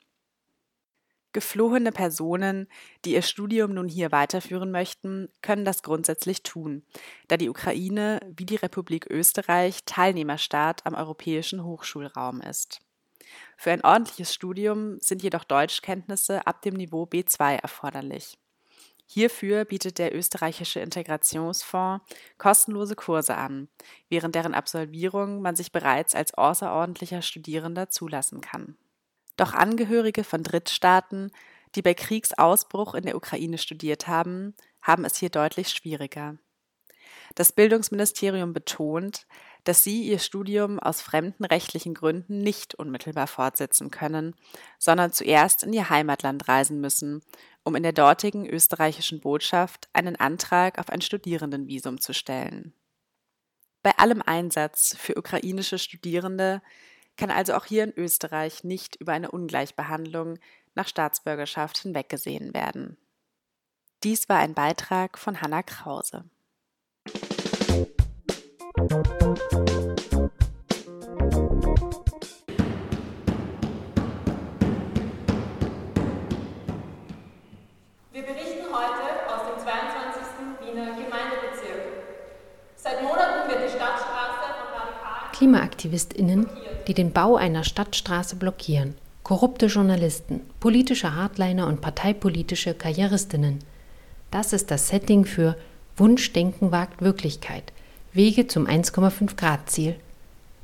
Geflohene 1.31 1.91
Personen, 1.91 2.67
die 3.05 3.13
ihr 3.13 3.21
Studium 3.21 3.73
nun 3.73 3.87
hier 3.87 4.11
weiterführen 4.11 4.71
möchten, 4.71 5.29
können 5.41 5.63
das 5.63 5.83
grundsätzlich 5.83 6.41
tun, 6.41 6.83
da 7.27 7.37
die 7.37 7.49
Ukraine 7.49 8.19
wie 8.35 8.45
die 8.45 8.55
Republik 8.55 9.05
Österreich 9.09 9.83
Teilnehmerstaat 9.85 10.85
am 10.85 10.95
europäischen 10.95 11.63
Hochschulraum 11.63 12.41
ist. 12.41 12.81
Für 13.57 13.71
ein 13.71 13.83
ordentliches 13.83 14.33
Studium 14.33 14.99
sind 14.99 15.21
jedoch 15.21 15.43
Deutschkenntnisse 15.43 16.47
ab 16.47 16.63
dem 16.63 16.73
Niveau 16.73 17.03
B2 17.03 17.57
erforderlich. 17.61 18.39
Hierfür 19.05 19.65
bietet 19.65 19.97
der 19.97 20.15
österreichische 20.15 20.79
Integrationsfonds 20.81 22.03
kostenlose 22.37 22.95
Kurse 22.95 23.35
an, 23.35 23.67
während 24.07 24.35
deren 24.35 24.53
Absolvierung 24.53 25.41
man 25.41 25.55
sich 25.55 25.71
bereits 25.71 26.13
als 26.13 26.35
außerordentlicher 26.35 27.21
Studierender 27.21 27.89
zulassen 27.89 28.41
kann. 28.41 28.77
Doch 29.39 29.53
Angehörige 29.53 30.25
von 30.25 30.43
Drittstaaten, 30.43 31.31
die 31.73 31.81
bei 31.81 31.93
Kriegsausbruch 31.93 32.93
in 32.93 33.05
der 33.05 33.15
Ukraine 33.15 33.57
studiert 33.57 34.05
haben, 34.05 34.53
haben 34.81 35.05
es 35.05 35.15
hier 35.15 35.29
deutlich 35.29 35.69
schwieriger. 35.69 36.37
Das 37.35 37.53
Bildungsministerium 37.53 38.51
betont, 38.51 39.27
dass 39.63 39.81
sie 39.81 40.03
ihr 40.03 40.19
Studium 40.19 40.77
aus 40.77 41.01
fremden 41.01 41.45
rechtlichen 41.45 41.93
Gründen 41.93 42.41
nicht 42.41 42.75
unmittelbar 42.75 43.27
fortsetzen 43.27 43.91
können, 43.91 44.35
sondern 44.77 45.13
zuerst 45.13 45.63
in 45.63 45.71
ihr 45.71 45.89
Heimatland 45.89 46.49
reisen 46.49 46.81
müssen, 46.81 47.21
um 47.63 47.75
in 47.75 47.83
der 47.83 47.93
dortigen 47.93 48.45
österreichischen 48.45 49.21
Botschaft 49.21 49.87
einen 49.93 50.17
Antrag 50.17 50.79
auf 50.79 50.89
ein 50.89 50.99
Studierendenvisum 50.99 52.01
zu 52.01 52.13
stellen. 52.13 52.73
Bei 53.83 53.91
allem 53.97 54.21
Einsatz 54.21 54.97
für 54.99 55.17
ukrainische 55.17 55.77
Studierende 55.77 56.61
kann 57.19 57.31
also 57.31 57.53
auch 57.53 57.65
hier 57.65 57.83
in 57.83 57.93
Österreich 57.97 58.63
nicht 58.63 58.95
über 58.95 59.11
eine 59.11 59.29
Ungleichbehandlung 59.29 60.39
nach 60.73 60.87
Staatsbürgerschaft 60.87 61.77
hinweggesehen 61.77 62.53
werden. 62.53 62.97
Dies 64.03 64.29
war 64.29 64.37
ein 64.39 64.53
Beitrag 64.53 65.17
von 65.17 65.41
Hanna 65.41 65.61
Krause. 65.61 66.23
Wir 78.11 78.23
berichten 78.23 78.65
heute 78.71 79.27
aus 79.27 79.41
dem 79.43 79.59
22. 79.61 80.23
Wiener 80.61 80.95
Gemeindebezirk. 80.95 81.83
Seit 82.77 83.03
Monaten 83.03 83.49
wird 83.49 83.65
die 83.65 83.75
Stadtstraße 83.75 84.53
von 84.55 84.79
radikalen 84.79 85.31
KlimaaktivistInnen, 85.33 86.49
die 86.89 86.95
den 86.95 87.11
Bau 87.11 87.35
einer 87.35 87.63
Stadtstraße 87.63 88.35
blockieren, 88.35 88.95
korrupte 89.21 89.67
Journalisten, 89.67 90.41
politische 90.59 91.15
Hardliner 91.15 91.67
und 91.67 91.81
parteipolitische 91.81 92.73
Karrieristinnen. 92.73 93.59
Das 94.31 94.53
ist 94.53 94.71
das 94.71 94.87
Setting 94.87 95.25
für 95.25 95.55
Wunschdenken 95.97 96.71
wagt 96.71 97.03
Wirklichkeit, 97.03 97.71
Wege 98.11 98.47
zum 98.47 98.65
1,5 98.65 99.35
Grad 99.35 99.69
Ziel. 99.69 99.97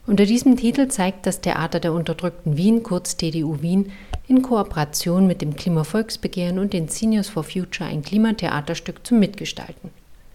Unter 0.08 0.26
diesem 0.26 0.58
Titel 0.58 0.88
zeigt 0.88 1.28
das 1.28 1.42
Theater 1.42 1.80
der 1.80 1.94
unterdrückten 1.94 2.58
Wien, 2.58 2.82
kurz 2.82 3.18
TDU 3.18 3.62
Wien, 3.62 3.92
in 4.28 4.42
Kooperation 4.42 5.28
mit 5.28 5.44
dem 5.44 5.56
Klimavolksbegehren 5.56 6.58
und 6.58 6.74
den 6.74 6.88
Seniors 6.88 7.30
for 7.30 7.44
Future 7.44 7.88
ein 7.88 8.02
Klimatheaterstück 8.02 9.06
zum 9.06 9.20
Mitgestalten. 9.20 9.92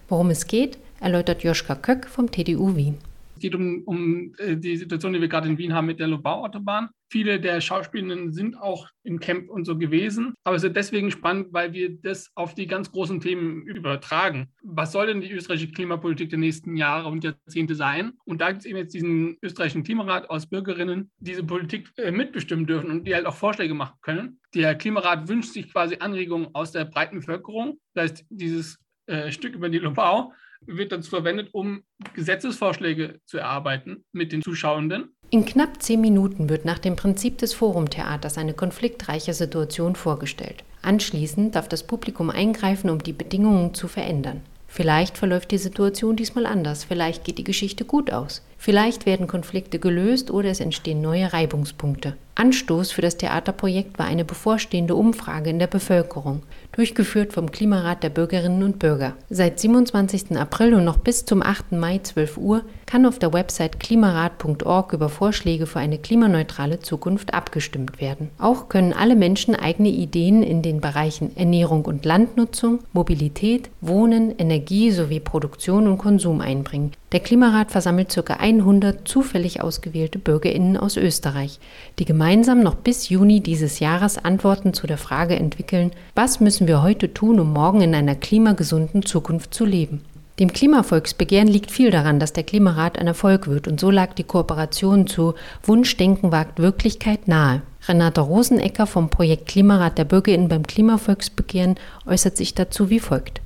Worum 0.09 0.31
es 0.31 0.47
geht, 0.47 0.79
erläutert 1.01 1.43
Joschka 1.43 1.75
Köck 1.75 2.07
vom 2.07 2.31
TDU 2.31 2.77
Wien. 2.77 2.99
Es 3.41 3.43
geht 3.43 3.55
um, 3.55 3.83
um 3.87 4.35
äh, 4.37 4.55
die 4.55 4.77
Situation, 4.77 5.15
die 5.15 5.21
wir 5.23 5.29
gerade 5.29 5.49
in 5.49 5.57
Wien 5.57 5.73
haben 5.73 5.87
mit 5.87 5.99
der 5.99 6.09
Lobau-Autobahn. 6.09 6.91
Viele 7.11 7.41
der 7.41 7.63
Schauspielenden 7.63 8.35
sind 8.35 8.55
auch 8.55 8.87
im 9.03 9.19
Camp 9.19 9.49
und 9.49 9.65
so 9.65 9.79
gewesen. 9.79 10.35
Aber 10.45 10.57
es 10.57 10.63
ist 10.63 10.77
deswegen 10.77 11.11
spannend, 11.11 11.47
weil 11.53 11.73
wir 11.73 11.97
das 12.03 12.31
auf 12.35 12.55
die 12.55 12.67
ganz 12.67 12.93
großen 12.93 13.19
Themen 13.19 13.63
übertragen. 13.63 14.53
Was 14.63 14.93
soll 14.93 15.07
denn 15.07 15.23
die 15.23 15.33
österreichische 15.33 15.73
Klimapolitik 15.73 16.29
der 16.29 16.39
nächsten 16.39 16.77
Jahre 16.77 17.09
und 17.09 17.25
Jahrzehnte 17.25 17.75
sein? 17.75 18.13
Und 18.27 18.43
da 18.43 18.51
gibt 18.51 18.61
es 18.61 18.67
eben 18.67 18.77
jetzt 18.77 18.93
diesen 18.93 19.39
österreichischen 19.41 19.85
Klimarat 19.85 20.29
aus 20.29 20.47
Bürgerinnen, 20.47 21.11
die 21.17 21.31
diese 21.31 21.43
Politik 21.43 21.89
äh, 21.97 22.11
mitbestimmen 22.11 22.67
dürfen 22.67 22.91
und 22.91 23.07
die 23.07 23.15
halt 23.15 23.25
auch 23.25 23.37
Vorschläge 23.37 23.73
machen 23.73 23.97
können. 24.03 24.39
Der 24.55 24.75
Klimarat 24.75 25.29
wünscht 25.29 25.55
sich 25.55 25.73
quasi 25.73 25.97
Anregungen 25.99 26.49
aus 26.53 26.73
der 26.73 26.85
breiten 26.85 27.21
Bevölkerung. 27.21 27.79
Das 27.95 28.11
heißt, 28.11 28.27
dieses 28.29 28.79
äh, 29.07 29.33
Stück 29.33 29.55
über 29.55 29.71
die 29.71 29.79
Lobau 29.79 30.35
wird 30.67 30.93
dazu 30.93 31.11
verwendet, 31.11 31.49
um 31.53 31.83
Gesetzesvorschläge 32.15 33.21
zu 33.27 33.39
erarbeiten 33.39 34.05
mit 34.13 34.33
den 34.33 34.43
Zuschauenden. 34.43 35.15
In 35.31 35.45
knapp 35.45 35.83
zehn 35.83 36.01
Minuten 36.01 36.49
wird 36.49 36.65
nach 36.65 36.79
dem 36.79 36.97
Prinzip 36.97 37.39
des 37.39 37.55
Forumtheaters 37.55 38.39
eine 38.39 38.55
konfliktreiche 38.55 39.33
Situation 39.33 39.95
vorgestellt. 39.95 40.65
Anschließend 40.83 41.55
darf 41.55 41.69
das 41.69 41.87
Publikum 41.87 42.31
eingreifen, 42.31 42.91
um 42.91 43.03
die 43.03 43.13
Bedingungen 43.13 43.75
zu 43.75 43.87
verändern. 43.87 44.43
Vielleicht 44.67 45.19
verläuft 45.19 45.51
die 45.51 45.59
Situation 45.59 46.17
diesmal 46.17 46.47
anders, 46.47 46.85
vielleicht 46.85 47.25
geht 47.25 47.39
die 47.39 47.45
Geschichte 47.45 47.85
gut 47.85 48.13
aus. 48.13 48.43
Vielleicht 48.63 49.07
werden 49.07 49.27
Konflikte 49.27 49.79
gelöst 49.79 50.31
oder 50.31 50.51
es 50.51 50.61
entstehen 50.61 51.01
neue 51.01 51.33
Reibungspunkte. 51.33 52.17
Anstoß 52.35 52.93
für 52.93 53.03
das 53.03 53.17
Theaterprojekt 53.17 53.99
war 53.99 54.07
eine 54.07 54.25
bevorstehende 54.25 54.95
Umfrage 54.95 55.51
in 55.51 55.59
der 55.59 55.67
Bevölkerung, 55.67 56.43
durchgeführt 56.73 57.33
vom 57.33 57.51
Klimarat 57.51 58.03
der 58.03 58.11
Bürgerinnen 58.11 58.63
und 58.63 58.79
Bürger. 58.79 59.15
Seit 59.29 59.61
27. 59.61 60.39
April 60.39 60.75
und 60.75 60.85
noch 60.85 60.99
bis 60.99 61.25
zum 61.25 61.43
8. 61.43 61.73
Mai 61.73 62.01
12 62.03 62.39
Uhr 62.39 62.63
kann 62.87 63.05
auf 63.05 63.19
der 63.19 63.33
Website 63.33 63.81
klimarat.org 63.81 64.93
über 64.93 65.09
Vorschläge 65.09 65.67
für 65.67 65.81
eine 65.81 65.99
klimaneutrale 65.99 66.81
Zukunft 66.81 67.35
abgestimmt 67.35 68.01
werden. 68.01 68.31
Auch 68.39 68.69
können 68.69 68.93
alle 68.93 69.17
Menschen 69.17 69.55
eigene 69.55 69.91
Ideen 69.91 70.43
in 70.43 70.63
den 70.63 70.81
Bereichen 70.81 71.37
Ernährung 71.37 71.85
und 71.85 72.05
Landnutzung, 72.05 72.81
Mobilität, 72.93 73.71
Wohnen, 73.81 74.35
Energie 74.39 74.91
sowie 74.93 75.21
Produktion 75.21 75.87
und 75.87 75.99
Konsum 75.99 76.41
einbringen. 76.41 76.93
Der 77.13 77.21
Klimarat 77.21 77.71
versammelt 77.73 78.15
ca. 78.15 78.35
100 78.59 79.07
zufällig 79.07 79.63
ausgewählte 79.63 80.19
Bürgerinnen 80.19 80.77
aus 80.77 80.97
Österreich, 80.97 81.61
die 82.01 82.05
gemeinsam 82.05 82.63
noch 82.63 82.75
bis 82.75 83.09
Juni 83.09 83.41
dieses 83.41 83.79
Jahres 83.79 84.19
Antworten 84.19 84.75
zu 84.75 84.89
der 84.89 84.99
Frage 84.99 85.37
entwickeln, 85.37 85.93
was 86.17 86.41
müssen 86.41 86.67
wir 86.67 86.83
heute 86.83 87.15
tun, 87.15 87.39
um 87.39 87.53
morgen 87.53 87.81
in 87.81 87.95
einer 87.95 88.17
klimagesunden 88.17 89.05
Zukunft 89.05 89.55
zu 89.55 89.65
leben. 89.65 90.01
Dem 90.41 90.53
Klimavolksbegehren 90.53 91.49
liegt 91.49 91.71
viel 91.71 91.91
daran, 91.91 92.19
dass 92.19 92.33
der 92.33 92.45
Klimarat 92.45 92.99
ein 92.99 93.07
Erfolg 93.07 93.47
wird 93.47 93.69
und 93.69 93.79
so 93.79 93.91
lag 93.91 94.15
die 94.15 94.25
Kooperation 94.25 95.07
zu 95.07 95.35
Wunschdenken 95.63 96.33
wagt 96.33 96.59
Wirklichkeit 96.59 97.29
nahe. 97.29 97.63
Renate 97.87 98.23
Rosenecker 98.23 98.87
vom 98.87 99.11
Projekt 99.11 99.49
Klimarat 99.49 99.99
der 99.99 100.05
Bürgerinnen 100.05 100.49
beim 100.49 100.67
Klimavolksbegehren 100.67 101.77
äußert 102.07 102.37
sich 102.39 102.55
dazu 102.55 102.89
wie 102.89 103.01
folgt. 103.01 103.43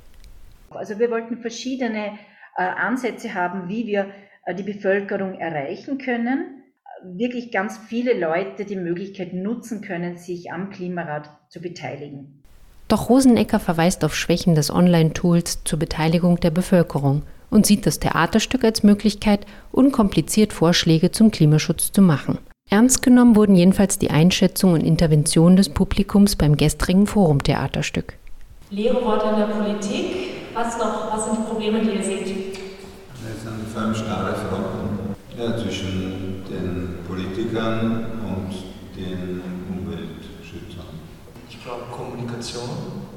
Also 0.69 0.97
wir 0.97 1.11
wollten 1.11 1.37
verschiedene 1.37 2.17
äh, 2.57 2.63
Ansätze 2.63 3.33
haben, 3.33 3.67
wie 3.67 3.87
wir 3.87 4.07
die 4.53 4.63
Bevölkerung 4.63 5.35
erreichen 5.39 5.97
können, 5.97 6.63
wirklich 7.03 7.51
ganz 7.51 7.79
viele 7.87 8.17
Leute 8.19 8.65
die 8.65 8.75
Möglichkeit 8.75 9.33
nutzen 9.33 9.81
können, 9.81 10.17
sich 10.17 10.51
am 10.51 10.69
Klimarat 10.69 11.29
zu 11.49 11.61
beteiligen. 11.61 12.43
Doch 12.87 13.09
Rosenecker 13.09 13.59
verweist 13.59 14.03
auf 14.05 14.15
Schwächen 14.15 14.53
des 14.53 14.71
Online-Tools 14.71 15.63
zur 15.63 15.79
Beteiligung 15.79 16.39
der 16.39 16.51
Bevölkerung 16.51 17.23
und 17.49 17.65
sieht 17.65 17.85
das 17.85 17.99
Theaterstück 17.99 18.63
als 18.63 18.83
Möglichkeit, 18.83 19.45
unkompliziert 19.71 20.53
Vorschläge 20.53 21.11
zum 21.11 21.31
Klimaschutz 21.31 21.91
zu 21.91 22.01
machen. 22.01 22.37
Ernst 22.69 23.01
genommen 23.01 23.35
wurden 23.35 23.55
jedenfalls 23.55 23.99
die 23.99 24.09
Einschätzung 24.09 24.73
und 24.73 24.81
Intervention 24.81 25.55
des 25.55 25.69
Publikums 25.69 26.35
beim 26.35 26.57
gestrigen 26.57 27.07
Forum-Theaterstück. 27.07 28.17
Leere 28.71 29.03
Worte 29.03 29.29
in 29.29 29.37
der 29.37 29.45
Politik. 29.45 30.15
Was 30.53 30.77
noch? 30.77 31.13
Was 31.13 31.25
sind 31.25 31.37
die 31.39 31.43
Probleme, 31.43 31.79
die 31.81 31.97
ihr 31.97 32.03
seht? 32.03 32.54
Vor 33.75 33.83
allem 33.83 33.95
starre 33.95 34.33
Fronten 34.35 35.15
ja, 35.37 35.57
zwischen 35.57 36.43
den 36.47 36.95
Politikern 37.05 38.05
und 38.23 38.53
den 38.95 39.41
Umweltschützern. 39.69 40.85
Ich 41.49 41.61
glaube, 41.61 41.83
Kommunikation 41.91 42.63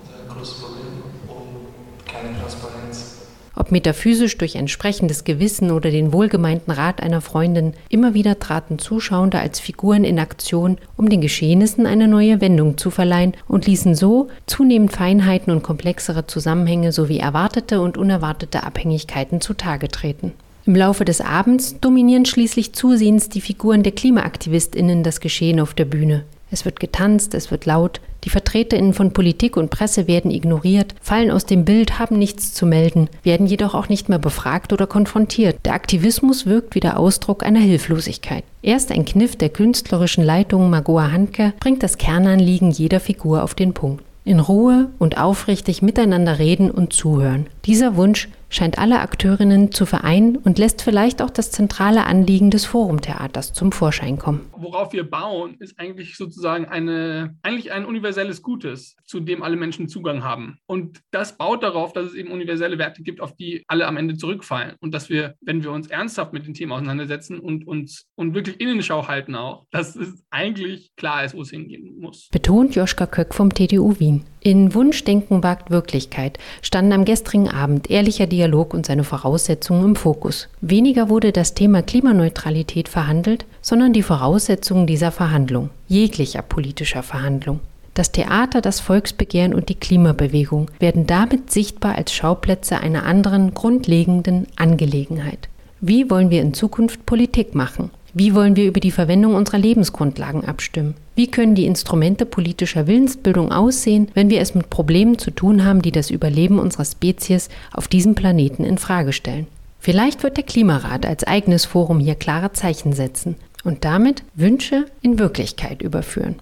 ist 0.03 0.11
ein 0.21 0.35
großes 0.35 0.59
Problem 0.59 1.05
und 1.29 2.13
keine 2.13 2.37
Transparenz. 2.41 3.15
Ob 3.55 3.71
metaphysisch 3.71 4.37
durch 4.37 4.57
entsprechendes 4.57 5.23
Gewissen 5.23 5.71
oder 5.71 5.93
den 5.93 6.13
wohlgemeinten 6.13 6.73
Rat 6.73 7.01
einer 7.05 7.21
Freundin, 7.21 7.75
immer 7.89 8.15
wieder 8.15 8.41
traten 8.41 8.81
Zuschauende 8.81 9.39
als 9.39 9.61
Figuren 9.61 10.03
in 10.03 10.19
Aktion, 10.19 10.79
um 10.97 11.09
den 11.09 11.21
Geschehnissen 11.21 11.87
eine 11.87 12.09
neue 12.09 12.41
Wendung 12.41 12.79
zu 12.79 12.91
verleihen 12.91 13.35
und 13.47 13.67
ließen 13.67 13.95
so 13.95 14.27
zunehmend 14.47 14.91
Feinheiten 14.91 15.53
und 15.53 15.63
komplexere 15.63 16.27
Zusammenhänge 16.27 16.91
sowie 16.91 17.19
erwartete 17.19 17.81
und 17.81 17.97
unerwartete 17.97 18.65
Abhängigkeiten 18.65 19.41
zutage 19.41 19.87
treten. 19.87 20.33
Im 20.69 20.77
Laufe 20.77 21.07
des 21.07 21.23
Abends 21.23 21.77
dominieren 21.81 22.27
schließlich 22.27 22.75
zusehends 22.75 23.31
die 23.31 23.41
Figuren 23.41 23.83
der 23.83 23.93
KlimaaktivistInnen 23.93 25.03
das 25.03 25.21
Geschehen 25.21 25.61
auf 25.61 25.73
der 25.73 25.87
Bühne. 25.87 26.25
Es 26.51 26.67
wird 26.67 26.79
getanzt, 26.79 27.33
es 27.33 27.51
wird 27.51 27.65
laut, 27.65 28.03
die 28.25 28.29
VertreterInnen 28.29 28.93
von 28.93 29.15
Politik 29.15 29.57
und 29.57 29.71
Presse 29.71 30.07
werden 30.07 30.31
ignoriert, 30.31 30.95
fallen 31.01 31.31
aus 31.31 31.47
dem 31.47 31.65
Bild, 31.65 31.99
haben 31.99 32.19
nichts 32.19 32.53
zu 32.53 32.67
melden, 32.67 33.09
werden 33.23 33.47
jedoch 33.47 33.75
auch 33.75 33.89
nicht 33.89 34.11
mehr 34.11 34.19
befragt 34.19 34.75
oder 34.75 34.87
konfrontiert. 34.87 35.57
Der 35.65 35.73
Aktivismus 35.73 36.45
wirkt 36.45 36.75
wie 36.75 36.81
der 36.81 36.99
Ausdruck 36.99 37.45
einer 37.45 37.61
Hilflosigkeit. 37.61 38.45
Erst 38.61 38.93
ein 38.93 39.07
Kniff 39.07 39.37
der 39.37 39.49
künstlerischen 39.49 40.23
Leitung 40.23 40.69
Magoa 40.69 41.11
Handke 41.11 41.55
bringt 41.61 41.83
das 41.83 41.97
Kernanliegen 41.97 42.73
jeder 42.73 43.01
Figur 43.01 43.43
auf 43.43 43.55
den 43.55 43.73
Punkt. 43.73 44.05
In 44.27 44.41
Ruhe 44.41 44.91
und 44.99 45.17
aufrichtig 45.17 45.81
miteinander 45.81 46.39
reden 46.39 46.71
und 46.71 46.93
zuhören. 46.93 47.47
Dieser 47.65 47.97
Wunsch 47.97 48.29
scheint 48.49 48.79
alle 48.79 49.01
Akteurinnen 49.01 49.73
zu 49.73 49.87
vereinen 49.87 50.37
und 50.37 50.59
lässt 50.59 50.83
vielleicht 50.83 51.23
auch 51.23 51.31
das 51.31 51.51
zentrale 51.51 52.05
Anliegen 52.05 52.51
des 52.51 52.65
Forumtheaters 52.65 53.53
zum 53.53 53.73
Vorschein 53.73 54.19
kommen. 54.19 54.49
Worauf 54.53 54.93
wir 54.93 55.09
bauen, 55.09 55.57
ist 55.59 55.79
eigentlich 55.79 56.17
sozusagen 56.17 56.67
eine, 56.67 57.37
eigentlich 57.43 57.73
ein 57.73 57.85
universelles 57.85 58.43
Gutes, 58.43 58.97
zu 59.05 59.21
dem 59.21 59.43
alle 59.43 59.57
Menschen 59.57 59.89
Zugang 59.89 60.25
haben. 60.25 60.59
Und 60.67 61.01
das 61.11 61.37
baut 61.37 61.63
darauf, 61.63 61.93
dass 61.93 62.07
es 62.07 62.15
eben 62.15 62.31
universelle 62.31 62.79
Werte 62.79 63.03
gibt, 63.03 63.21
auf 63.21 63.35
die 63.35 63.65
alle 63.69 63.87
am 63.87 63.97
Ende 63.97 64.17
zurückfallen. 64.17 64.77
Und 64.81 64.93
dass 64.95 65.09
wir, 65.09 65.35
wenn 65.41 65.63
wir 65.63 65.71
uns 65.71 65.89
ernsthaft 65.89 66.33
mit 66.33 66.47
den 66.47 66.55
Themen 66.55 66.73
auseinandersetzen 66.73 67.39
und 67.39 67.67
uns 67.67 68.07
und 68.15 68.35
wirklich 68.35 68.61
Innenschau 68.61 69.09
halten 69.09 69.35
auch, 69.35 69.67
dass 69.71 69.97
es 69.97 70.25
eigentlich 70.31 70.91
klar 70.97 71.25
ist, 71.25 71.35
wo 71.35 71.43
es 71.43 71.51
hingehen 71.51 71.99
muss. 71.99 72.29
Betont 72.31 72.75
Joschka 72.75 73.07
Köck 73.07 73.35
vom 73.35 73.53
TDU 73.53 73.99
Wien. 73.99 74.25
In 74.41 74.73
Wunschdenken 74.73 75.43
wagt 75.43 75.71
Wirklichkeit 75.71 76.39
standen 76.63 76.93
am 76.93 77.05
gestrigen 77.05 77.49
Abend 77.49 77.91
ehrlicher 77.91 78.27
Dialog 78.39 78.73
und 78.73 78.87
seine 78.87 79.03
Voraussetzungen 79.03 79.85
im 79.85 79.97
Fokus. 79.97 80.49
Weniger 80.61 81.09
wurde 81.09 81.33
das 81.33 81.55
Thema 81.55 81.83
Klimaneutralität 81.83 82.89
verhandelt, 82.89 83.47
sondern 83.61 83.93
die 83.93 84.05
Voraussetzungen 84.05 84.87
dieser 84.87 85.11
Verhandlung, 85.11 85.71
jeglicher 85.89 86.43
politischer 86.43 87.03
Verhandlung. 87.03 87.59
Das 87.95 88.13
Theater, 88.13 88.61
das 88.61 88.79
Volksbegehren 88.79 89.55
und 89.55 89.69
die 89.71 89.75
Klimabewegung 89.75 90.71
werden 90.79 91.09
damit 91.09 91.51
sichtbar 91.51 91.97
als 91.97 92.13
Schauplätze 92.13 92.79
einer 92.79 93.05
anderen 93.05 93.55
grundlegenden 93.55 94.47
Angelegenheit. 94.55 95.49
Wie 95.81 96.09
wollen 96.09 96.31
wir 96.31 96.41
in 96.41 96.55
Zukunft 96.55 97.07
Politik 97.07 97.57
machen? 97.57 97.91
Wie 98.15 98.37
wollen 98.37 98.55
wir 98.55 98.67
über 98.67 98.79
die 98.79 98.93
Verwendung 98.93 99.35
unserer 99.35 99.59
Lebensgrundlagen 99.59 100.45
abstimmen? 100.45 100.95
Wie 101.19 101.29
können 101.29 101.57
die 101.57 101.67
Instrumente 101.67 102.25
politischer 102.25 102.87
Willensbildung 102.87 103.51
aussehen, 103.51 104.09
wenn 104.15 104.31
wir 104.31 104.41
es 104.41 104.55
mit 104.55 104.71
Problemen 104.71 105.19
zu 105.19 105.33
tun 105.33 105.65
haben, 105.65 105.83
die 105.83 105.91
das 105.91 106.11
Überleben 106.11 106.61
unserer 106.61 106.85
Spezies 106.85 107.49
auf 107.73 107.89
diesem 107.89 108.15
Planeten 108.15 108.63
in 108.63 108.79
Frage 108.79 109.13
stellen? 109.13 109.49
Vielleicht 109.81 110.23
wird 110.23 110.37
der 110.37 110.45
Klimarat 110.45 111.05
als 111.05 111.25
eigenes 111.25 111.65
Forum 111.65 111.99
hier 111.99 112.15
klare 112.15 112.53
Zeichen 112.53 112.93
setzen 112.93 113.35
und 113.65 113.85
damit 113.85 114.23
Wünsche 114.37 114.85
in 115.03 115.19
Wirklichkeit 115.19 115.83
überführen. 115.83 116.37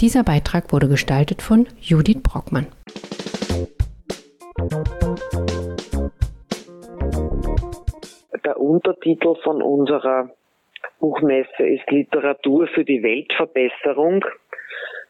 Dieser 0.00 0.24
Beitrag 0.24 0.72
wurde 0.72 0.88
gestaltet 0.88 1.40
von 1.40 1.68
Judith 1.80 2.18
Brockmann. 2.20 2.66
Der 8.44 8.60
Untertitel 8.60 9.36
von 9.44 9.62
unserer 9.62 10.30
Buchmesse 11.00 11.66
ist 11.66 11.90
Literatur 11.90 12.68
für 12.68 12.84
die 12.84 13.02
Weltverbesserung. 13.02 14.24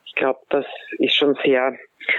Ich 0.07 0.15
glaube, 0.15 0.41
das 0.49 0.65
ist 0.99 1.15
schon 1.15 1.37
sehr 1.45 1.77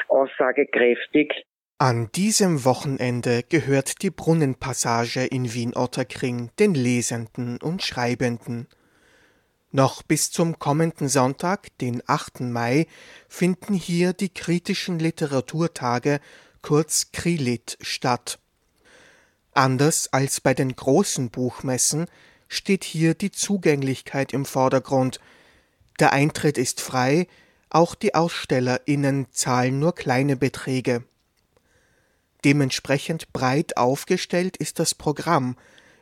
aussagekräftig. 0.10 1.46
An 1.78 2.12
diesem 2.14 2.64
Wochenende 2.64 3.42
gehört 3.50 4.04
die 4.04 4.12
Brunnenpassage 4.12 5.26
in 5.26 5.52
Wien-Otterkring 5.52 6.52
den 6.60 6.76
Lesenden 6.76 7.58
und 7.60 7.82
Schreibenden. 7.82 8.68
Noch 9.72 10.04
bis 10.04 10.32
zum 10.32 10.60
kommenden 10.60 11.08
Sonntag, 11.08 11.76
den 11.80 12.04
8. 12.06 12.42
Mai, 12.42 12.86
finden 13.28 13.74
hier 13.74 14.14
die 14.14 14.30
kritischen 14.30 15.00
Literaturtage, 15.00 16.20
kurz 16.62 17.12
Krilit, 17.14 17.78
statt. 17.82 18.38
Anders 19.54 20.12
als 20.14 20.40
bei 20.40 20.54
den 20.54 20.76
großen 20.76 21.32
Buchmessen 21.32 22.06
steht 22.52 22.84
hier 22.84 23.14
die 23.14 23.32
Zugänglichkeit 23.32 24.34
im 24.34 24.46
Vordergrund. 24.46 25.20
Der 26.00 26.14
Eintritt 26.14 26.58
ist 26.58 26.82
frei, 26.82 27.28
auch 27.70 27.96
die 27.96 28.14
AusstellerInnen 28.14 29.28
zahlen 29.32 29.80
nur 29.80 29.96
kleine 29.96 30.36
Beträge. 30.36 31.04
Dementsprechend 32.44 33.32
breit 33.34 33.78
aufgestellt 33.78 34.58
ist 34.58 34.80
das 34.80 34.94
Programm, 34.94 35.56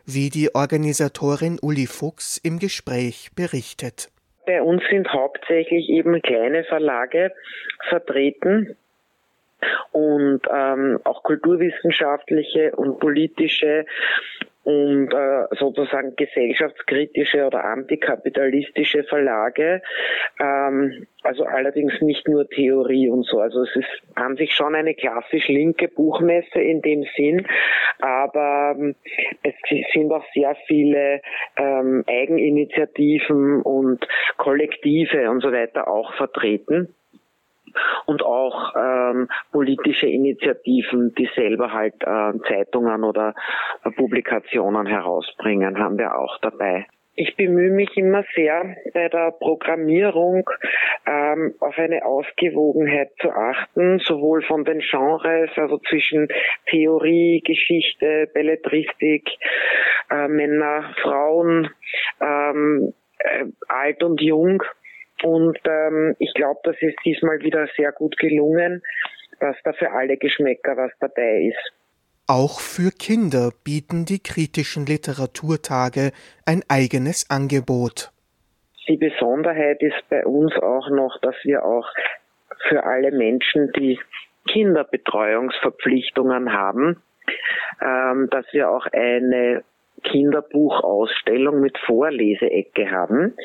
wie 0.05 0.29
die 0.29 0.55
Organisatorin 0.55 1.59
Uli 1.61 1.85
Fuchs 1.85 2.37
im 2.37 2.57
Gespräch 2.57 3.29
berichtet. 3.35 4.09
Bei 4.47 4.63
uns 4.63 4.81
sind 4.89 5.07
hauptsächlich 5.13 5.89
eben 5.89 6.19
kleine 6.23 6.63
Verlage 6.63 7.31
vertreten, 7.87 8.75
und 9.91 10.41
ähm, 10.53 10.99
auch 11.03 11.23
kulturwissenschaftliche 11.23 12.75
und 12.75 12.99
politische 12.99 13.85
und 14.69 15.11
äh, 15.11 15.47
sozusagen 15.57 16.15
gesellschaftskritische 16.15 17.47
oder 17.47 17.65
antikapitalistische 17.65 19.03
Verlage, 19.03 19.81
ähm, 20.39 21.07
also 21.23 21.45
allerdings 21.45 21.99
nicht 22.01 22.27
nur 22.27 22.47
Theorie 22.47 23.09
und 23.09 23.25
so. 23.25 23.39
Also 23.39 23.63
es 23.63 23.75
ist 23.75 23.89
an 24.13 24.37
sich 24.37 24.53
schon 24.53 24.75
eine 24.75 24.93
klassisch 24.93 25.47
linke 25.47 25.87
Buchmesse 25.87 26.61
in 26.61 26.83
dem 26.83 27.03
Sinn, 27.17 27.47
aber 27.99 28.75
ähm, 28.77 28.95
es 29.41 29.55
sind 29.91 30.11
auch 30.11 30.25
sehr 30.35 30.55
viele 30.67 31.21
ähm, 31.57 32.03
Eigeninitiativen 32.05 33.63
und 33.63 34.07
Kollektive 34.37 35.31
und 35.31 35.41
so 35.41 35.51
weiter 35.51 35.87
auch 35.87 36.13
vertreten 36.13 36.93
und 38.05 38.23
auch 38.23 38.73
ähm, 38.75 39.29
politische 39.51 40.07
Initiativen, 40.07 41.13
die 41.15 41.29
selber 41.35 41.71
halt 41.73 41.95
äh, 42.01 42.33
Zeitungen 42.47 43.03
oder 43.03 43.33
äh, 43.83 43.91
Publikationen 43.91 44.87
herausbringen, 44.87 45.79
haben 45.79 45.97
wir 45.97 46.17
auch 46.17 46.37
dabei. 46.39 46.85
Ich 47.21 47.35
bemühe 47.35 47.71
mich 47.71 47.97
immer 47.97 48.23
sehr 48.33 48.77
bei 48.93 49.09
der 49.09 49.31
Programmierung 49.31 50.49
ähm, 51.05 51.53
auf 51.59 51.77
eine 51.77 52.05
Ausgewogenheit 52.05 53.09
zu 53.19 53.29
achten, 53.29 53.99
sowohl 53.99 54.41
von 54.43 54.63
den 54.63 54.79
Genres, 54.79 55.49
also 55.57 55.79
zwischen 55.79 56.29
Theorie, 56.67 57.41
Geschichte, 57.45 58.29
Belletristik, 58.33 59.29
äh, 60.09 60.29
Männer, 60.29 60.95
Frauen, 61.01 61.69
ähm, 62.21 62.93
äh, 63.17 63.45
alt 63.67 64.01
und 64.01 64.21
jung 64.21 64.63
und 65.23 65.57
ähm, 65.65 66.15
ich 66.19 66.33
glaube, 66.33 66.59
das 66.63 66.75
ist 66.81 66.97
diesmal 67.05 67.39
wieder 67.39 67.67
sehr 67.75 67.91
gut 67.91 68.17
gelungen, 68.17 68.81
dass 69.39 69.55
da 69.63 69.73
für 69.73 69.91
alle 69.91 70.17
Geschmäcker 70.17 70.77
was 70.77 70.91
dabei 70.99 71.49
ist. 71.49 71.73
Auch 72.27 72.59
für 72.59 72.91
Kinder 72.91 73.51
bieten 73.63 74.05
die 74.05 74.21
kritischen 74.21 74.85
Literaturtage 74.85 76.11
ein 76.45 76.61
eigenes 76.67 77.27
Angebot. 77.29 78.11
Die 78.87 78.97
Besonderheit 78.97 79.81
ist 79.81 79.97
bei 80.09 80.23
uns 80.25 80.53
auch 80.55 80.89
noch, 80.89 81.19
dass 81.21 81.35
wir 81.43 81.65
auch 81.65 81.87
für 82.67 82.83
alle 82.83 83.11
Menschen, 83.11 83.71
die 83.73 83.99
Kinderbetreuungsverpflichtungen 84.47 86.53
haben, 86.53 87.01
ähm, 87.81 88.29
dass 88.29 88.45
wir 88.51 88.69
auch 88.69 88.85
eine 88.87 89.63
Kinderbuchausstellung 90.03 91.59
mit 91.59 91.77
Vorleseecke 91.85 92.89
haben, 92.91 93.35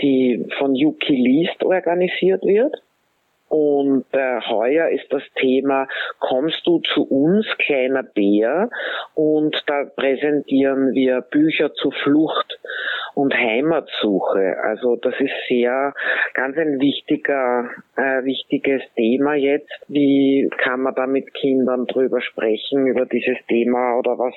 die 0.00 0.46
von 0.58 0.74
Yuki 0.74 1.14
Liest 1.14 1.62
organisiert 1.64 2.42
wird. 2.42 2.74
Und 3.48 4.04
äh, 4.12 4.40
heuer 4.48 4.88
ist 4.88 5.06
das 5.10 5.22
Thema 5.36 5.86
Kommst 6.18 6.66
du 6.66 6.80
zu 6.80 7.04
uns, 7.04 7.46
kleiner 7.58 8.02
Bär? 8.02 8.70
Und 9.14 9.62
da 9.66 9.84
präsentieren 9.84 10.92
wir 10.92 11.20
Bücher 11.20 11.72
zu 11.74 11.90
Flucht 11.90 12.58
und 13.16 13.32
Heimatsuche. 13.34 14.56
Also 14.62 14.96
das 14.96 15.14
ist 15.18 15.32
sehr 15.48 15.94
ganz 16.34 16.56
ein 16.58 16.80
wichtiger, 16.80 17.70
äh, 17.96 18.24
wichtiges 18.24 18.82
Thema 18.94 19.34
jetzt. 19.34 19.72
Wie 19.88 20.50
kann 20.58 20.82
man 20.82 20.94
da 20.94 21.06
mit 21.06 21.32
Kindern 21.32 21.86
drüber 21.86 22.20
sprechen, 22.20 22.86
über 22.86 23.06
dieses 23.06 23.38
Thema 23.48 23.98
oder 23.98 24.18
was 24.18 24.34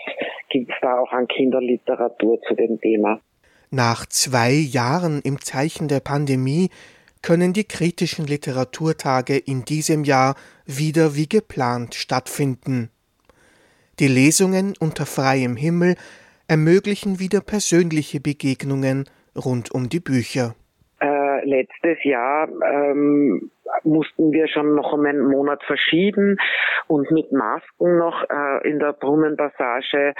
gibt's 0.49 0.75
da 0.81 0.99
auch 0.99 1.11
an 1.11 1.27
Kinderliteratur 1.27 2.39
zu 2.47 2.55
dem 2.55 2.79
Thema? 2.79 3.19
Nach 3.69 4.05
zwei 4.05 4.51
Jahren 4.51 5.21
im 5.23 5.41
Zeichen 5.41 5.89
der 5.89 5.99
Pandemie 5.99 6.69
können 7.21 7.53
die 7.53 7.65
kritischen 7.65 8.25
Literaturtage 8.25 9.37
in 9.37 9.65
diesem 9.65 10.03
Jahr 10.03 10.35
wieder 10.65 11.15
wie 11.15 11.27
geplant 11.27 11.95
stattfinden. 11.95 12.89
Die 13.99 14.07
Lesungen 14.07 14.75
unter 14.79 15.05
freiem 15.05 15.55
Himmel 15.55 15.95
ermöglichen 16.47 17.19
wieder 17.19 17.41
persönliche 17.41 18.19
Begegnungen 18.19 19.05
rund 19.35 19.71
um 19.71 19.89
die 19.89 19.99
Bücher. 19.99 20.55
Äh, 21.01 21.45
letztes 21.45 22.03
Jahr 22.03 22.47
ähm, 22.47 23.51
mussten 23.83 24.31
wir 24.31 24.47
schon 24.47 24.75
noch 24.75 24.93
um 24.93 25.05
einen 25.05 25.25
Monat 25.25 25.63
verschieben 25.63 26.37
und 26.87 27.11
mit 27.11 27.31
Masken 27.31 27.97
noch 27.97 28.23
äh, 28.29 28.67
in 28.67 28.79
der 28.79 28.93
Brunnenpassage 28.93 30.13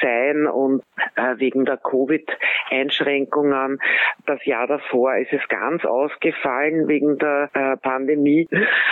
sein 0.00 0.46
und 0.46 0.82
äh, 1.16 1.38
wegen 1.38 1.64
der 1.64 1.76
Covid-Einschränkungen. 1.76 3.78
Das 4.26 4.44
Jahr 4.44 4.66
davor 4.66 5.16
ist 5.16 5.32
es 5.32 5.46
ganz 5.48 5.84
ausgefallen 5.84 6.88
wegen 6.88 7.18
der 7.18 7.50
äh, 7.54 7.76
Pandemie. 7.76 8.48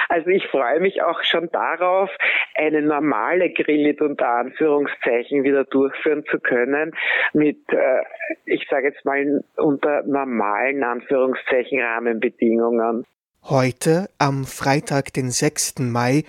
Also 0.09 0.31
ich 0.31 0.47
freue 0.49 0.81
mich 0.81 1.03
auch 1.03 1.23
schon 1.23 1.51
darauf, 1.51 2.11
eine 2.55 2.83
normale 2.83 3.51
Grillit 3.51 4.01
unter 4.01 4.29
Anführungszeichen 4.29 5.45
wieder 5.45 5.65
durchführen 5.65 6.25
zu 6.31 6.39
können 6.39 6.93
mit, 7.33 7.59
äh, 7.73 8.03
ich 8.45 8.67
sage 8.69 8.89
jetzt 8.89 9.05
mal 9.05 9.43
unter 9.57 10.03
normalen 10.05 10.83
Anführungszeichen 10.83 11.81
Rahmenbedingungen. 11.81 13.05
Heute, 13.49 14.11
am 14.19 14.45
Freitag, 14.45 15.13
den 15.13 15.31
6. 15.31 15.75
Mai, 15.79 16.25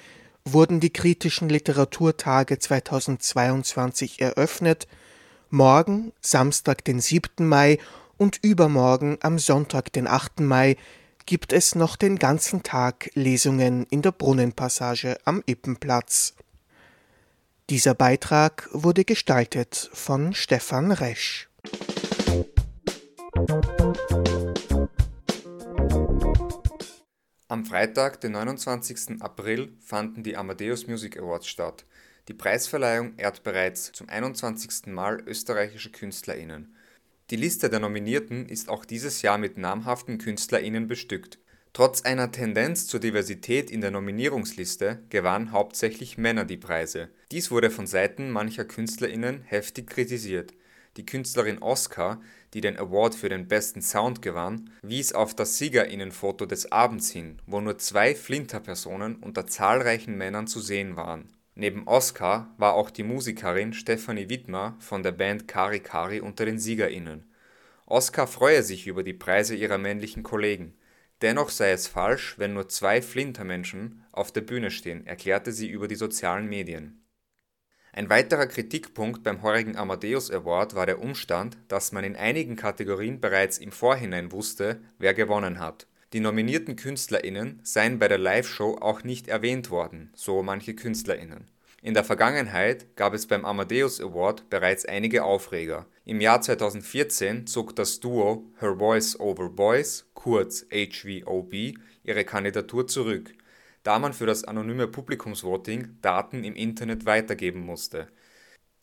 wurden 0.45 0.80
die 0.80 0.93
kritischen 0.93 1.49
Literaturtage 1.49 2.60
2022 2.60 4.21
eröffnet, 4.21 4.88
morgen, 5.49 6.13
Samstag, 6.21 6.86
den 6.86 6.99
7. 6.99 7.47
Mai 7.47 7.80
und 8.17 8.38
übermorgen, 8.43 9.17
am 9.21 9.39
Sonntag, 9.39 9.91
den 9.93 10.06
8. 10.06 10.41
Mai, 10.41 10.77
gibt 11.25 11.53
es 11.53 11.73
noch 11.73 11.95
den 11.95 12.19
ganzen 12.19 12.62
Tag 12.62 13.10
Lesungen 13.15 13.88
in 13.89 14.03
der 14.03 14.12
Brunnenpassage 14.12 15.17
am 15.25 15.41
Ippenplatz. 15.47 16.36
Dieser 17.71 17.95
Beitrag 17.95 18.69
wurde 18.73 19.06
gestaltet 19.06 19.89
von 19.91 20.36
Stefan 20.36 20.91
Resch. 20.91 21.49
Am 27.49 27.65
Freitag, 27.65 28.19
den 28.19 28.33
29. 28.33 29.21
April, 29.21 29.71
fanden 29.79 30.21
die 30.21 30.36
Amadeus 30.36 30.86
Music 30.88 31.17
Awards 31.17 31.47
statt. 31.47 31.86
Die 32.27 32.33
Preisverleihung 32.33 33.13
ehrt 33.15 33.43
bereits 33.43 33.93
zum 33.93 34.10
21. 34.10 34.88
Mal 34.88 35.21
österreichische 35.25 35.89
KünstlerInnen. 35.89 36.75
Die 37.29 37.38
Liste 37.38 37.69
der 37.69 37.79
Nominierten 37.79 38.49
ist 38.49 38.67
auch 38.67 38.83
dieses 38.83 39.21
Jahr 39.21 39.38
mit 39.38 39.57
namhaften 39.57 40.17
KünstlerInnen 40.17 40.89
bestückt. 40.89 41.39
Trotz 41.71 42.01
einer 42.01 42.33
Tendenz 42.33 42.86
zur 42.88 42.99
Diversität 42.99 43.71
in 43.71 43.79
der 43.79 43.91
Nominierungsliste 43.91 45.03
gewannen 45.10 45.53
hauptsächlich 45.53 46.17
Männer 46.17 46.43
die 46.43 46.57
Preise. 46.57 47.07
Dies 47.31 47.49
wurde 47.49 47.69
von 47.69 47.88
Seiten 47.88 48.29
mancher 48.29 48.65
KünstlerInnen 48.65 49.43
heftig 49.43 49.88
kritisiert. 49.88 50.51
Die 50.97 51.05
Künstlerin 51.05 51.60
Oscar, 51.60 52.19
die 52.53 52.62
den 52.62 52.77
Award 52.77 53.15
für 53.15 53.29
den 53.29 53.47
besten 53.47 53.81
Sound 53.81 54.21
gewann, 54.21 54.69
wies 54.81 55.13
auf 55.13 55.36
das 55.36 55.57
SiegerInnenfoto 55.57 56.45
des 56.45 56.71
Abends 56.71 57.10
hin, 57.10 57.41
wo 57.45 57.62
nur 57.62 57.77
zwei 57.77 58.15
Flinterpersonen 58.15 59.17
unter 59.17 59.47
zahlreichen 59.47 60.17
Männern 60.17 60.47
zu 60.47 60.60
sehen 60.60 60.95
waren 60.95 61.29
Neben 61.60 61.88
Oskar 61.88 62.53
war 62.60 62.75
auch 62.75 62.91
die 62.91 63.01
Musikerin 63.01 63.73
Stefanie 63.73 64.29
Widmer 64.29 64.75
von 64.77 65.01
der 65.01 65.12
Band 65.12 65.47
Kari 65.47 65.79
Kari 65.79 66.19
unter 66.19 66.45
den 66.45 66.60
SiegerInnen. 66.60 67.33
Oskar 67.88 68.27
freue 68.27 68.62
sich 68.62 68.86
über 68.86 69.01
die 69.01 69.15
Preise 69.15 69.55
ihrer 69.55 69.79
männlichen 69.79 70.21
Kollegen. 70.21 70.75
Dennoch 71.23 71.49
sei 71.49 71.71
es 71.71 71.88
falsch, 71.88 72.36
wenn 72.38 72.53
nur 72.53 72.69
zwei 72.69 73.01
Flintermenschen 73.01 74.05
auf 74.12 74.31
der 74.31 74.41
Bühne 74.41 74.69
stehen, 74.69 75.07
erklärte 75.07 75.51
sie 75.51 75.67
über 75.67 75.88
die 75.88 75.95
sozialen 75.95 76.45
Medien. 76.45 77.01
Ein 77.93 78.10
weiterer 78.10 78.47
Kritikpunkt 78.47 79.23
beim 79.23 79.41
heurigen 79.41 79.76
Amadeus 79.76 80.32
Award 80.32 80.76
war 80.76 80.86
der 80.86 81.02
Umstand, 81.02 81.58
dass 81.67 81.91
man 81.91 82.04
in 82.04 82.15
einigen 82.15 82.56
Kategorien 82.56 83.19
bereits 83.19 83.58
im 83.58 83.71
Vorhinein 83.71 84.32
wusste, 84.32 84.82
wer 85.00 85.13
gewonnen 85.13 85.60
hat 85.60 85.88
die 86.13 86.19
nominierten 86.21 86.78
KünstlerInnen 86.78 87.60
seien 87.63 88.00
bei 88.00 88.08
der 88.08 88.17
Live-Show 88.17 88.78
auch 88.80 89.04
nicht 89.04 89.28
erwähnt 89.28 89.69
worden, 89.69 90.10
so 90.15 90.41
manche 90.41 90.73
KünstlerInnen. 90.73 91.47
In 91.82 91.93
der 91.93 92.04
Vergangenheit 92.04 92.95
gab 92.95 93.13
es 93.13 93.28
beim 93.28 93.45
Amadeus 93.45 94.02
Award 94.02 94.50
bereits 94.50 94.86
einige 94.86 95.23
Aufreger. 95.23 95.86
Im 96.06 96.21
Jahr 96.21 96.41
2014 96.41 97.45
zog 97.45 97.76
das 97.76 98.00
Duo 98.00 98.45
Her 98.60 98.78
Voice 98.78 99.19
Over 99.19 99.50
Boys 99.50 100.06
kurz 100.13 100.65
HVOB 100.71 101.73
ihre 102.04 102.23
Kandidatur 102.23 102.88
zurück, 102.88 103.34
da 103.88 104.00
man 104.00 104.12
für 104.12 104.26
das 104.26 104.43
anonyme 104.43 104.88
Publikumsvoting 104.88 105.97
Daten 106.02 106.43
im 106.43 106.56
Internet 106.56 107.06
weitergeben 107.06 107.62
musste 107.62 108.08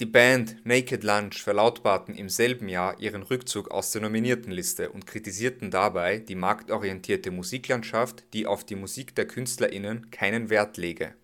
die 0.00 0.06
Band 0.06 0.56
Naked 0.66 1.04
Lunch 1.04 1.40
verlautbarten 1.40 2.16
im 2.16 2.28
selben 2.28 2.68
Jahr 2.68 2.98
ihren 2.98 3.22
Rückzug 3.22 3.70
aus 3.70 3.92
der 3.92 4.02
Nominiertenliste 4.02 4.90
und 4.90 5.06
kritisierten 5.06 5.70
dabei 5.70 6.18
die 6.18 6.34
marktorientierte 6.34 7.30
Musiklandschaft, 7.30 8.24
die 8.32 8.48
auf 8.48 8.64
die 8.64 8.74
Musik 8.74 9.14
der 9.14 9.28
KünstlerInnen 9.28 10.10
keinen 10.10 10.50
Wert 10.50 10.78
lege. 10.78 11.14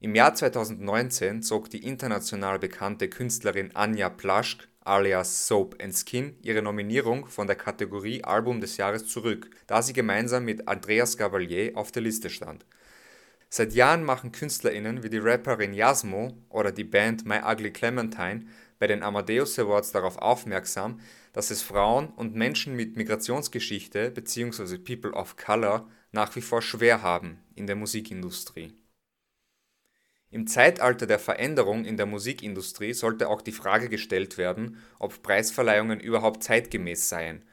Im 0.00 0.16
Jahr 0.16 0.34
2019 0.34 1.42
zog 1.42 1.70
die 1.70 1.84
international 1.84 2.58
bekannte 2.58 3.08
Künstlerin 3.08 3.70
Anja 3.76 4.08
Plaschk 4.08 4.66
alias 4.80 5.46
Soap 5.46 5.80
and 5.80 5.94
Skin 5.94 6.36
ihre 6.42 6.62
Nominierung 6.62 7.26
von 7.26 7.46
der 7.46 7.56
Kategorie 7.56 8.24
Album 8.24 8.60
des 8.60 8.78
Jahres 8.78 9.06
zurück, 9.06 9.50
da 9.68 9.80
sie 9.80 9.92
gemeinsam 9.92 10.44
mit 10.44 10.66
Andreas 10.66 11.16
Gavalier 11.16 11.76
auf 11.76 11.92
der 11.92 12.02
Liste 12.02 12.30
stand 12.30 12.66
Seit 13.48 13.74
Jahren 13.74 14.04
machen 14.04 14.32
KünstlerInnen 14.32 15.02
wie 15.02 15.10
die 15.10 15.18
Rapperin 15.18 15.72
Yasmo 15.72 16.36
oder 16.48 16.72
die 16.72 16.84
Band 16.84 17.24
My 17.24 17.40
Ugly 17.44 17.72
Clementine 17.72 18.46
bei 18.78 18.86
den 18.86 19.02
Amadeus 19.02 19.58
Awards 19.58 19.92
darauf 19.92 20.18
aufmerksam, 20.18 21.00
dass 21.32 21.50
es 21.50 21.62
Frauen 21.62 22.08
und 22.08 22.34
Menschen 22.34 22.74
mit 22.74 22.96
Migrationsgeschichte 22.96 24.10
bzw. 24.10 24.78
People 24.78 25.12
of 25.12 25.36
Color 25.36 25.88
nach 26.12 26.34
wie 26.34 26.40
vor 26.40 26.60
schwer 26.60 27.02
haben 27.02 27.38
in 27.54 27.66
der 27.66 27.76
Musikindustrie. 27.76 28.74
Im 30.30 30.48
Zeitalter 30.48 31.06
der 31.06 31.20
Veränderung 31.20 31.84
in 31.84 31.96
der 31.96 32.06
Musikindustrie 32.06 32.92
sollte 32.92 33.28
auch 33.28 33.42
die 33.42 33.52
Frage 33.52 33.88
gestellt 33.88 34.38
werden, 34.38 34.82
ob 34.98 35.22
Preisverleihungen 35.22 36.00
überhaupt 36.00 36.42
zeitgemäß 36.42 37.08
seien 37.08 37.44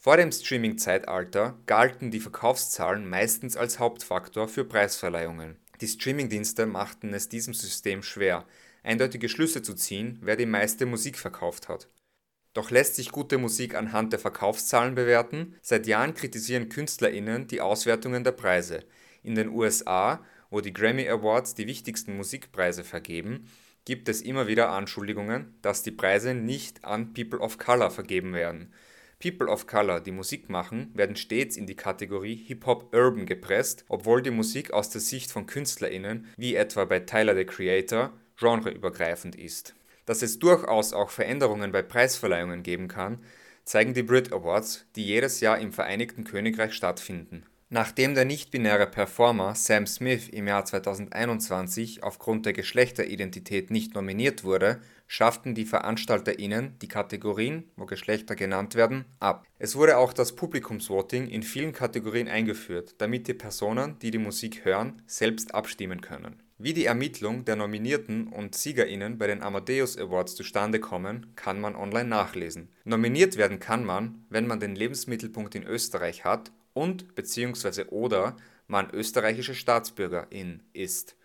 vor 0.00 0.16
dem 0.16 0.30
Streaming-Zeitalter 0.30 1.58
galten 1.66 2.12
die 2.12 2.20
Verkaufszahlen 2.20 3.08
meistens 3.08 3.56
als 3.56 3.80
Hauptfaktor 3.80 4.46
für 4.46 4.64
Preisverleihungen. 4.64 5.56
Die 5.80 5.88
Streamingdienste 5.88 6.66
machten 6.66 7.12
es 7.12 7.28
diesem 7.28 7.52
System 7.52 8.04
schwer, 8.04 8.46
eindeutige 8.84 9.28
Schlüsse 9.28 9.60
zu 9.60 9.74
ziehen, 9.74 10.20
wer 10.22 10.36
die 10.36 10.46
meiste 10.46 10.86
Musik 10.86 11.18
verkauft 11.18 11.68
hat. 11.68 11.88
Doch 12.54 12.70
lässt 12.70 12.94
sich 12.94 13.10
gute 13.10 13.38
Musik 13.38 13.74
anhand 13.74 14.12
der 14.12 14.20
Verkaufszahlen 14.20 14.94
bewerten? 14.94 15.56
Seit 15.62 15.88
Jahren 15.88 16.14
kritisieren 16.14 16.68
KünstlerInnen 16.68 17.48
die 17.48 17.60
Auswertungen 17.60 18.22
der 18.22 18.32
Preise. 18.32 18.84
In 19.24 19.34
den 19.34 19.48
USA, 19.48 20.24
wo 20.48 20.60
die 20.60 20.72
Grammy 20.72 21.08
Awards 21.08 21.54
die 21.54 21.66
wichtigsten 21.66 22.16
Musikpreise 22.16 22.84
vergeben, 22.84 23.50
gibt 23.84 24.08
es 24.08 24.22
immer 24.22 24.46
wieder 24.46 24.70
Anschuldigungen, 24.70 25.58
dass 25.60 25.82
die 25.82 25.90
Preise 25.90 26.34
nicht 26.34 26.84
an 26.84 27.14
People 27.14 27.40
of 27.40 27.58
Color 27.58 27.90
vergeben 27.90 28.32
werden. 28.32 28.72
People 29.20 29.48
of 29.48 29.66
Color, 29.66 30.00
die 30.00 30.12
Musik 30.12 30.48
machen, 30.48 30.92
werden 30.94 31.16
stets 31.16 31.56
in 31.56 31.66
die 31.66 31.74
Kategorie 31.74 32.36
Hip-Hop-Urban 32.36 33.26
gepresst, 33.26 33.84
obwohl 33.88 34.22
die 34.22 34.30
Musik 34.30 34.72
aus 34.72 34.90
der 34.90 35.00
Sicht 35.00 35.32
von 35.32 35.46
KünstlerInnen, 35.46 36.26
wie 36.36 36.54
etwa 36.54 36.84
bei 36.84 37.00
Tyler 37.00 37.34
the 37.34 37.44
Creator, 37.44 38.12
genreübergreifend 38.38 39.34
ist. 39.34 39.74
Dass 40.06 40.22
es 40.22 40.38
durchaus 40.38 40.92
auch 40.92 41.10
Veränderungen 41.10 41.72
bei 41.72 41.82
Preisverleihungen 41.82 42.62
geben 42.62 42.86
kann, 42.86 43.18
zeigen 43.64 43.92
die 43.92 44.04
Brit 44.04 44.32
Awards, 44.32 44.86
die 44.94 45.04
jedes 45.04 45.40
Jahr 45.40 45.58
im 45.58 45.72
Vereinigten 45.72 46.22
Königreich 46.24 46.72
stattfinden 46.72 47.44
Nachdem 47.70 48.14
der 48.14 48.24
nicht-binäre 48.24 48.86
Performer 48.86 49.54
Sam 49.54 49.86
Smith 49.86 50.30
im 50.30 50.46
Jahr 50.46 50.64
2021 50.64 52.02
aufgrund 52.02 52.46
der 52.46 52.54
Geschlechteridentität 52.54 53.70
nicht 53.70 53.94
nominiert 53.94 54.42
wurde, 54.42 54.80
schafften 55.08 55.56
die 55.56 55.64
VeranstalterInnen 55.64 56.78
die 56.80 56.86
Kategorien, 56.86 57.64
wo 57.76 57.86
Geschlechter 57.86 58.36
genannt 58.36 58.76
werden, 58.76 59.06
ab. 59.18 59.44
Es 59.58 59.74
wurde 59.74 59.96
auch 59.96 60.12
das 60.12 60.36
Publikumsvoting 60.36 61.26
in 61.26 61.42
vielen 61.42 61.72
Kategorien 61.72 62.28
eingeführt, 62.28 62.94
damit 62.98 63.26
die 63.26 63.34
Personen, 63.34 63.98
die 63.98 64.12
die 64.12 64.18
Musik 64.18 64.64
hören, 64.64 65.02
selbst 65.06 65.54
abstimmen 65.54 66.00
können. 66.00 66.40
Wie 66.58 66.74
die 66.74 66.86
Ermittlung 66.86 67.44
der 67.44 67.56
Nominierten 67.56 68.28
und 68.28 68.54
SiegerInnen 68.54 69.16
bei 69.16 69.28
den 69.28 69.42
Amadeus 69.42 69.96
Awards 69.96 70.34
zustande 70.34 70.80
kommen, 70.80 71.34
kann 71.36 71.60
man 71.60 71.74
online 71.74 72.08
nachlesen. 72.08 72.68
Nominiert 72.84 73.36
werden 73.36 73.60
kann 73.60 73.84
man, 73.84 74.24
wenn 74.28 74.46
man 74.46 74.60
den 74.60 74.74
Lebensmittelpunkt 74.74 75.54
in 75.54 75.62
Österreich 75.62 76.24
hat 76.24 76.52
und 76.74 77.14
bzw. 77.14 77.84
oder 77.90 78.36
man 78.66 78.90
österreichische 78.90 79.54
Staatsbürgerin 79.54 80.62
ist. 80.72 81.16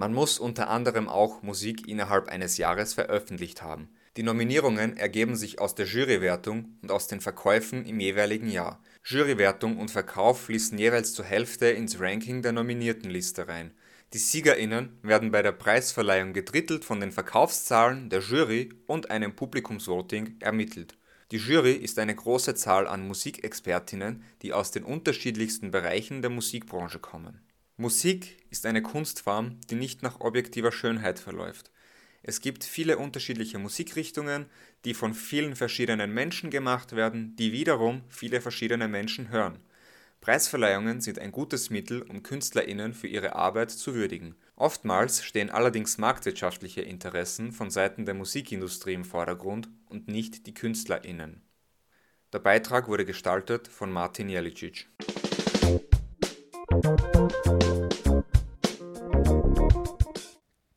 Man 0.00 0.14
muss 0.14 0.38
unter 0.38 0.70
anderem 0.70 1.10
auch 1.10 1.42
Musik 1.42 1.86
innerhalb 1.86 2.28
eines 2.28 2.56
Jahres 2.56 2.94
veröffentlicht 2.94 3.60
haben. 3.60 3.90
Die 4.16 4.22
Nominierungen 4.22 4.96
ergeben 4.96 5.36
sich 5.36 5.60
aus 5.60 5.74
der 5.74 5.84
Jurywertung 5.84 6.78
und 6.80 6.90
aus 6.90 7.06
den 7.06 7.20
Verkäufen 7.20 7.84
im 7.84 8.00
jeweiligen 8.00 8.48
Jahr. 8.48 8.82
Jurywertung 9.04 9.76
und 9.76 9.90
Verkauf 9.90 10.44
fließen 10.44 10.78
jeweils 10.78 11.12
zur 11.12 11.26
Hälfte 11.26 11.66
ins 11.66 12.00
Ranking 12.00 12.40
der 12.40 12.52
Nominiertenliste 12.52 13.46
rein. 13.46 13.72
Die 14.14 14.18
SiegerInnen 14.18 14.98
werden 15.02 15.32
bei 15.32 15.42
der 15.42 15.52
Preisverleihung 15.52 16.32
gedrittelt 16.32 16.86
von 16.86 16.98
den 16.98 17.12
Verkaufszahlen 17.12 18.08
der 18.08 18.20
Jury 18.20 18.70
und 18.86 19.10
einem 19.10 19.36
Publikumsvoting 19.36 20.36
ermittelt 20.40 20.96
die 21.32 21.36
Jury 21.36 21.74
ist 21.74 21.96
eine 22.00 22.16
große 22.16 22.56
Zahl 22.56 22.88
an 22.88 23.06
Musikexpertinnen, 23.06 24.24
die 24.42 24.52
aus 24.52 24.72
den 24.72 24.82
unterschiedlichsten 24.82 25.70
Bereichen 25.70 26.22
der 26.22 26.30
Musikbranche 26.30 26.98
kommen. 26.98 27.40
Musik 27.80 28.36
ist 28.50 28.66
eine 28.66 28.82
Kunstform, 28.82 29.58
die 29.70 29.74
nicht 29.74 30.02
nach 30.02 30.20
objektiver 30.20 30.70
Schönheit 30.70 31.18
verläuft. 31.18 31.70
Es 32.22 32.40
gibt 32.40 32.62
viele 32.62 32.98
unterschiedliche 32.98 33.58
Musikrichtungen, 33.58 34.46
die 34.84 34.94
von 34.94 35.14
vielen 35.14 35.56
verschiedenen 35.56 36.12
Menschen 36.12 36.50
gemacht 36.50 36.94
werden, 36.94 37.34
die 37.36 37.52
wiederum 37.52 38.02
viele 38.08 38.40
verschiedene 38.40 38.86
Menschen 38.86 39.30
hören 39.30 39.58
Preisverleihungen 40.20 41.00
sind 41.00 41.18
ein 41.18 41.32
gutes 41.32 41.70
Mittel, 41.70 42.02
um 42.02 42.22
KünstlerInnen 42.22 42.92
für 42.92 43.06
ihre 43.06 43.36
Arbeit 43.36 43.70
zu 43.70 43.94
würdigen. 43.94 44.34
Oftmals 44.54 45.24
stehen 45.24 45.48
allerdings 45.48 45.96
marktwirtschaftliche 45.96 46.82
Interessen 46.82 47.52
von 47.52 47.70
Seiten 47.70 48.04
der 48.04 48.14
Musikindustrie 48.14 48.92
im 48.92 49.04
Vordergrund 49.04 49.70
und 49.88 50.08
nicht 50.08 50.46
die 50.46 50.52
KünstlerInnen. 50.52 51.40
Der 52.34 52.38
Beitrag 52.38 52.86
wurde 52.86 53.06
gestaltet 53.06 53.66
von 53.66 53.90
Martin 53.90 54.28
Jelicic. 54.28 54.88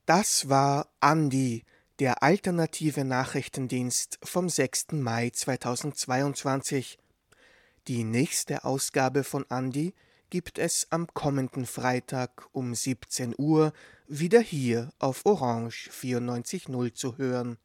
Das 0.06 0.50
war 0.50 0.90
Andi, 1.00 1.64
der 2.00 2.24
alternative 2.24 3.06
Nachrichtendienst 3.06 4.20
vom 4.22 4.50
6. 4.50 4.92
Mai 4.92 5.30
2022. 5.30 7.00
Die 7.88 8.04
nächste 8.04 8.66
Ausgabe 8.66 9.24
von 9.24 9.50
Andi 9.50 9.94
gibt 10.30 10.60
es 10.60 10.88
am 10.90 11.08
kommenden 11.08 11.66
Freitag 11.66 12.50
um 12.52 12.76
17 12.76 13.34
Uhr 13.38 13.72
wieder 14.06 14.42
hier 14.42 14.92
auf 15.00 15.26
Orange 15.26 15.90
94.0 15.90 16.94
zu 16.94 17.18
hören. 17.18 17.58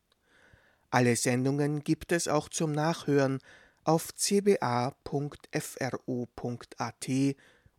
Alle 0.90 1.16
Sendungen 1.16 1.82
gibt 1.82 2.12
es 2.12 2.28
auch 2.28 2.48
zum 2.48 2.70
Nachhören 2.70 3.40
auf 3.82 4.14
cba.fro.at 4.14 4.94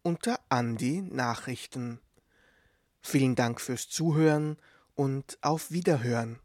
unter 0.04 0.40
Andi 0.50 1.02
Nachrichten. 1.02 2.02
Vielen 3.02 3.36
Dank 3.36 3.62
fürs 3.62 3.90
Zuhören 3.90 4.58
und 4.96 5.38
auf 5.42 5.72
Wiederhören. 5.72 6.40